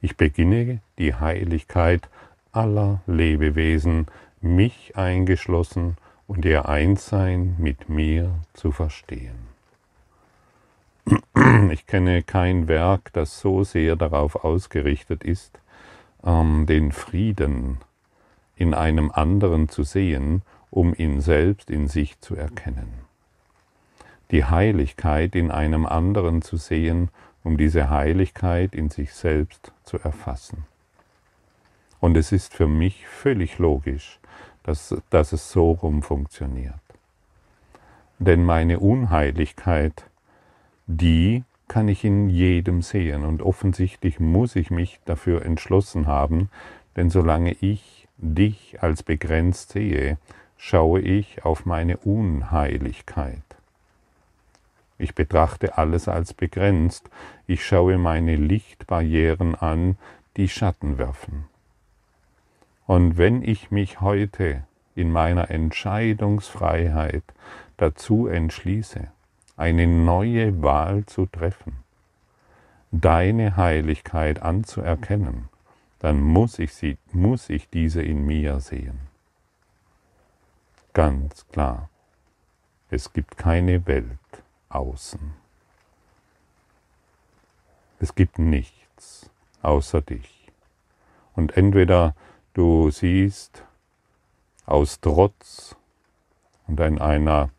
Ich 0.00 0.16
beginne 0.16 0.80
die 0.96 1.14
Heiligkeit 1.14 2.08
aller 2.52 3.00
Lebewesen, 3.06 4.06
mich 4.40 4.96
eingeschlossen 4.96 5.96
und 6.26 6.44
ihr 6.44 6.68
Einssein 6.68 7.56
mit 7.58 7.88
mir 7.88 8.34
zu 8.54 8.72
verstehen. 8.72 9.50
Ich 11.70 11.86
kenne 11.86 12.22
kein 12.22 12.68
Werk, 12.68 13.12
das 13.12 13.40
so 13.40 13.64
sehr 13.64 13.96
darauf 13.96 14.44
ausgerichtet 14.44 15.24
ist, 15.24 15.58
ähm, 16.24 16.66
den 16.66 16.92
Frieden 16.92 17.78
in 18.56 18.74
einem 18.74 19.10
anderen 19.10 19.68
zu 19.68 19.82
sehen, 19.82 20.42
um 20.70 20.94
ihn 20.94 21.20
selbst 21.20 21.70
in 21.70 21.88
sich 21.88 22.20
zu 22.20 22.36
erkennen. 22.36 22.92
Die 24.30 24.44
Heiligkeit 24.44 25.34
in 25.34 25.50
einem 25.50 25.86
anderen 25.86 26.42
zu 26.42 26.56
sehen, 26.56 27.08
um 27.42 27.56
diese 27.56 27.90
Heiligkeit 27.90 28.74
in 28.74 28.90
sich 28.90 29.12
selbst 29.12 29.72
zu 29.82 29.98
erfassen. 29.98 30.66
Und 32.00 32.16
es 32.16 32.32
ist 32.32 32.54
für 32.54 32.66
mich 32.66 33.06
völlig 33.06 33.58
logisch, 33.58 34.18
dass, 34.62 34.94
dass 35.10 35.32
es 35.32 35.52
so 35.52 35.72
rum 35.72 36.02
funktioniert. 36.02 36.74
Denn 38.18 38.44
meine 38.44 38.80
Unheiligkeit, 38.80 40.04
die 40.86 41.44
kann 41.68 41.88
ich 41.88 42.04
in 42.04 42.28
jedem 42.28 42.82
sehen 42.82 43.24
und 43.24 43.42
offensichtlich 43.42 44.18
muss 44.18 44.56
ich 44.56 44.70
mich 44.70 45.00
dafür 45.04 45.44
entschlossen 45.44 46.06
haben, 46.06 46.50
denn 46.96 47.10
solange 47.10 47.52
ich 47.60 48.08
dich 48.16 48.82
als 48.82 49.02
begrenzt 49.02 49.72
sehe, 49.72 50.18
schaue 50.56 51.00
ich 51.00 51.44
auf 51.44 51.64
meine 51.64 51.96
Unheiligkeit. 51.98 53.42
Ich 54.98 55.14
betrachte 55.14 55.78
alles 55.78 56.08
als 56.08 56.34
begrenzt, 56.34 57.08
ich 57.46 57.64
schaue 57.64 57.96
meine 57.96 58.36
Lichtbarrieren 58.36 59.54
an, 59.54 59.96
die 60.36 60.48
Schatten 60.48 60.98
werfen. 60.98 61.49
Und 62.90 63.18
wenn 63.18 63.44
ich 63.44 63.70
mich 63.70 64.00
heute 64.00 64.64
in 64.96 65.12
meiner 65.12 65.48
Entscheidungsfreiheit 65.48 67.22
dazu 67.76 68.26
entschließe, 68.26 69.12
eine 69.56 69.86
neue 69.86 70.60
Wahl 70.60 71.06
zu 71.06 71.26
treffen, 71.26 71.84
deine 72.90 73.56
Heiligkeit 73.56 74.42
anzuerkennen, 74.42 75.50
dann 76.00 76.20
muss 76.20 76.58
ich, 76.58 76.74
sie, 76.74 76.98
muss 77.12 77.48
ich 77.48 77.68
diese 77.68 78.02
in 78.02 78.26
mir 78.26 78.58
sehen. 78.58 78.98
Ganz 80.92 81.46
klar, 81.52 81.88
es 82.90 83.12
gibt 83.12 83.38
keine 83.38 83.86
Welt 83.86 84.42
außen. 84.68 85.32
Es 88.00 88.16
gibt 88.16 88.40
nichts 88.40 89.30
außer 89.62 90.00
dich. 90.00 90.48
Und 91.36 91.56
entweder 91.56 92.16
du 92.54 92.90
siehst 92.90 93.64
aus 94.66 95.00
Trotz 95.00 95.76
und 96.66 96.80
in 96.80 97.00
einer 97.00 97.50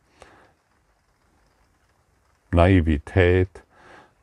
Naivität, 2.52 3.50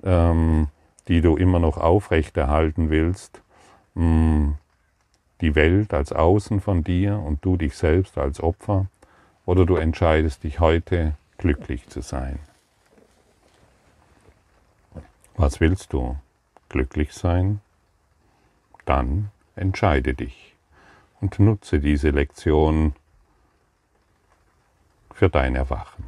ähm, 0.02 0.68
die 1.09 1.20
du 1.20 1.37
immer 1.37 1.59
noch 1.59 1.78
aufrechterhalten 1.78 2.90
willst, 2.90 3.42
die 5.40 5.54
Welt 5.54 5.92
als 5.92 6.12
Außen 6.12 6.61
von 6.61 6.85
dir 6.85 7.18
und 7.18 7.44
du 7.44 7.57
dich 7.57 7.76
selbst 7.76 8.16
als 8.16 8.40
Opfer 8.40 8.87
oder 9.44 9.66
du 9.66 9.76
entscheidest 9.76 10.44
dich 10.44 10.61
heute 10.61 11.16
glücklich 11.37 11.88
zu 11.88 12.00
sein. 12.00 12.38
Was 15.37 15.61
willst 15.61 15.92
du? 15.92 16.16
Glücklich 16.68 17.12
sein? 17.12 17.61
Dann 18.85 19.31
entscheide 19.57 20.14
dich 20.14 20.48
und 21.20 21.38
nutze 21.38 21.81
diese 21.81 22.11
Lektion 22.11 22.94
für 25.12 25.28
dein 25.28 25.57
Erwachen. 25.57 26.08